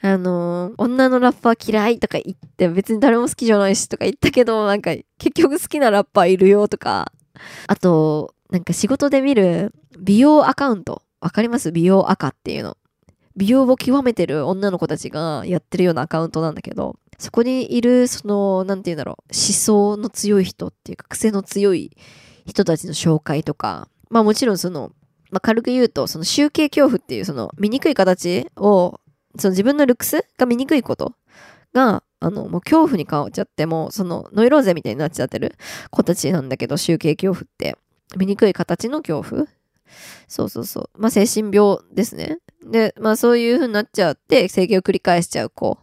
[0.00, 7.10] あの女のラッパー嫌いとか言って、別に誰も好きじゃないしとか言ったけど、なんか結局好きなラッパーいるよとか。
[7.66, 11.02] あと、なんか仕事で見る美容アカウント。
[11.20, 11.72] わかります？
[11.72, 12.76] 美容赤っていうの。
[13.34, 21.96] 美容を極めてる女の子たちがやってるようなアカウントなんだけど、そこにいる、その、なんて言うんだろう、思想の強い人っていうか、癖の強い
[22.46, 24.92] 人たちの紹介とか、まあもちろんその、
[25.32, 29.00] まあ軽く言うと、その集計恐怖っていうその醜い形を、
[29.36, 31.14] その自分のルックスが醜いこと
[31.72, 35.56] が、あの、もう恐怖に変わっちゃって、もうそのノイローゼみたいになっちゃってる
[35.90, 37.76] 子たちなんだけど、集計恐怖って。
[38.16, 39.46] 醜い形の恐怖？
[40.28, 41.00] そうそうそう。
[41.00, 42.38] まあ精神病ですね。
[42.62, 45.78] で、まあそういう風になっちゃって、整形を繰り返しちゃう子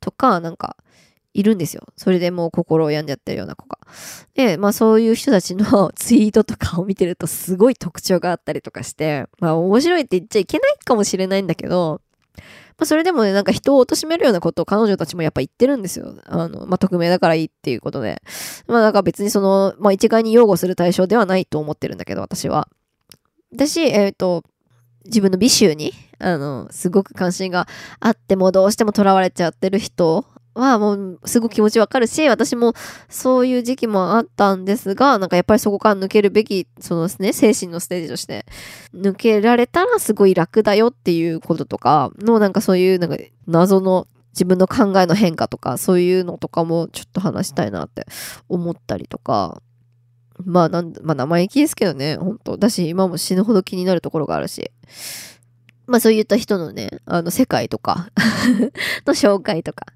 [0.00, 0.76] とか、なんか、
[1.34, 1.86] いるんですよ。
[1.96, 3.78] それでもう心を病んじゃってるような子が。
[4.34, 12.02] で、まあそういう人たちの ツイートとかを見てるとすごい特徴があったりとかして、まあ面白いって言っちゃいけないかもしれないんだけど、
[12.82, 16.16] まあそれでもね、なんか人を貶めるようなことを彼女たちもやっぱ言ってるんですよ。
[16.24, 18.20] あの、まあ匿名だからいいっていうことで。
[18.66, 22.66] まあなんか別にその、まあ一概に擁護する対象ではないと思ってるんだけど、私は。
[23.52, 24.42] 私、えっ、と、
[25.04, 27.68] 自分の美醜に、あの、すごく関心が
[28.00, 32.74] あってもどうしても囚われちゃってる人はもうすごく気持ちわかるし、私も
[33.08, 38.44] そういう時期もあったんですが、なんかやっぱりそこから抜けるべき、そのですね、精神のステージとして、
[38.94, 43.16] 抜けられたらすごい楽だよっていうこととかの、なんかそういうなんか
[43.46, 48.06] 謎の自分の考えの変化とか、そういうのとかもちょっと話したいなって
[48.48, 49.62] 思ったりとか、
[50.44, 54.70] まあなんまあ生意気ですけどね、本当だし、今も死ぬほど気になるところがあるし。
[55.86, 58.08] まあそういった人のね、あの世界とか
[59.06, 59.86] の紹介とか。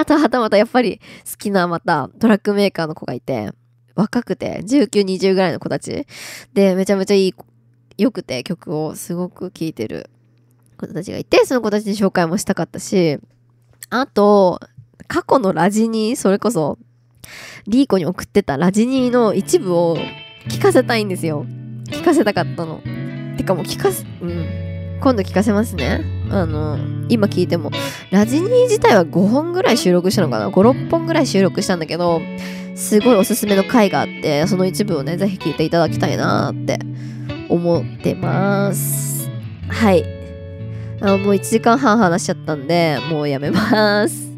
[0.00, 0.98] あとはたまたやっぱり
[1.30, 3.50] 好きなまたトラックメーカーの子がいて、
[3.94, 6.06] 若くて19、20ぐらいの子たち
[6.54, 7.34] でめちゃめちゃいい、
[7.98, 10.08] 良くて曲をすごく聴いてる
[10.78, 13.18] 子たちがいて、その子たちに紹介もしたかったし、
[13.90, 14.58] あと、
[15.06, 16.78] 過去のラジニー、それこそ
[17.66, 19.98] リーコに送ってたラジニーの一部を
[20.48, 21.44] 聞かせたいんですよ。
[21.88, 22.80] 聞かせたかったの。
[23.36, 24.69] てかもう聞かせ、うん。
[25.00, 26.04] 今度聞かせますね。
[26.30, 26.78] あの、
[27.08, 27.70] 今聞いても、
[28.10, 32.20] ラジニー自体は5本ぐらい収録したのかな ?5、6本ぐらい収録したんだけど、
[32.74, 36.78] すごいおすすめの回があって、その一部をね、ぜひ聞いていただきたいなって
[37.48, 39.28] 思ってます。
[39.68, 40.04] はい。
[41.02, 44.30] あもう1時間半話しちゃったんで、もうやめます。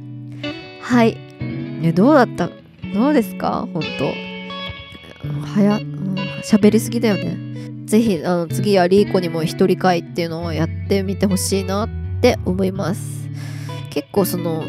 [0.80, 1.16] はい。
[1.82, 2.48] え、どうだった？
[2.94, 3.66] どうですか？
[3.72, 4.04] 本当
[5.28, 6.14] うんはや、うん
[6.44, 7.36] 喋りすぎだよね。
[7.84, 11.88] ぜひ、あの、次はリーコにも一人会っていうのをやってみてほしいなっ
[12.20, 13.28] て思います。
[13.90, 14.64] 結構その、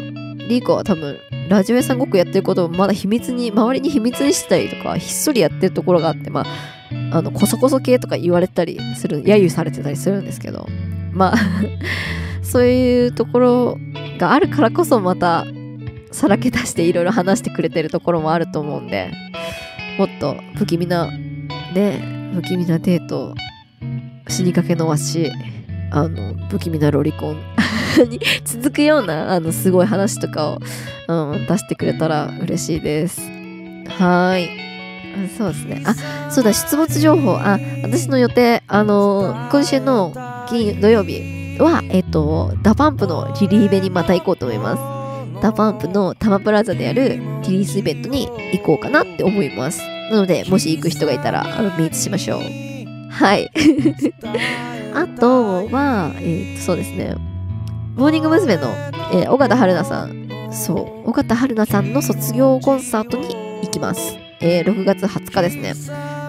[0.48, 1.18] リーコは多分、
[1.48, 6.46] ラジオ屋さんごっこやってることをまだ秘密に、周りに秘密にしたりとか、ひっそりやってるところがあって、まあ、
[7.16, 10.66] あの、こそこそ系とか言われたりする、揶揄されてたりするんですけど、
[11.12, 11.36] まあ、
[12.42, 13.78] そういうところ
[14.18, 15.46] があるからこそまた、
[16.12, 19.10] さらけ出していろいろ話してくれてるところもあると思うんで、
[19.98, 21.10] もっと不気味な、
[21.74, 23.32] ね、不気味なデート、
[24.26, 25.30] 死にかけのわし、
[25.92, 27.36] あの、不気味なロリコン
[28.10, 30.60] に続くような、あの、すごい話とかを、
[31.06, 33.20] うん、出してくれたら嬉しいです。
[33.20, 34.48] はーい。
[35.38, 35.82] そうですね。
[35.86, 35.94] あ、
[36.28, 37.34] そうだ、出没情報。
[37.34, 40.12] あ、私の予定、あの、今週の
[40.48, 45.40] 金土曜日は、えっと、 DA PUMPのリリイベにまた行こうと思います。
[45.40, 49.93] DA PUMPのたまプラーザでやるリリースイベントに行こうかなって思います。
[50.10, 52.40] なので、もし行く人がいたら、あの、ミートしましょう。
[53.10, 53.50] はい。
[54.94, 57.14] あとは、えー、と、そうですね。
[57.96, 58.56] モーニング娘。
[58.56, 58.62] の、
[59.12, 60.28] えー、尾形春水さん。
[60.50, 61.10] そう。
[61.10, 64.16] 尾形春水さんの卒業コンサートに行きます。
[64.40, 65.74] えー、6月20日ですね。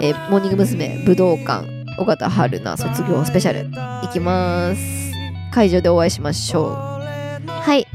[0.00, 1.02] えー、モーニング娘。
[1.04, 1.66] 武道館、
[1.98, 3.70] 尾形春菜卒業スペシャル。
[3.74, 5.12] 行きます。
[5.52, 6.72] 会場でお会いしましょう。
[7.48, 7.86] はい。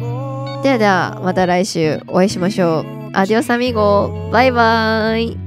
[0.63, 2.85] ではでは、また来週お会いしましょう。
[3.13, 5.40] アディオスアミーゴバイバーイ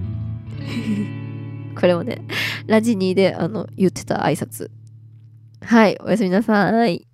[1.78, 2.22] これもね、
[2.66, 4.70] ラジニーであの言ってた挨拶。
[5.62, 7.06] はい、おやすみなさい。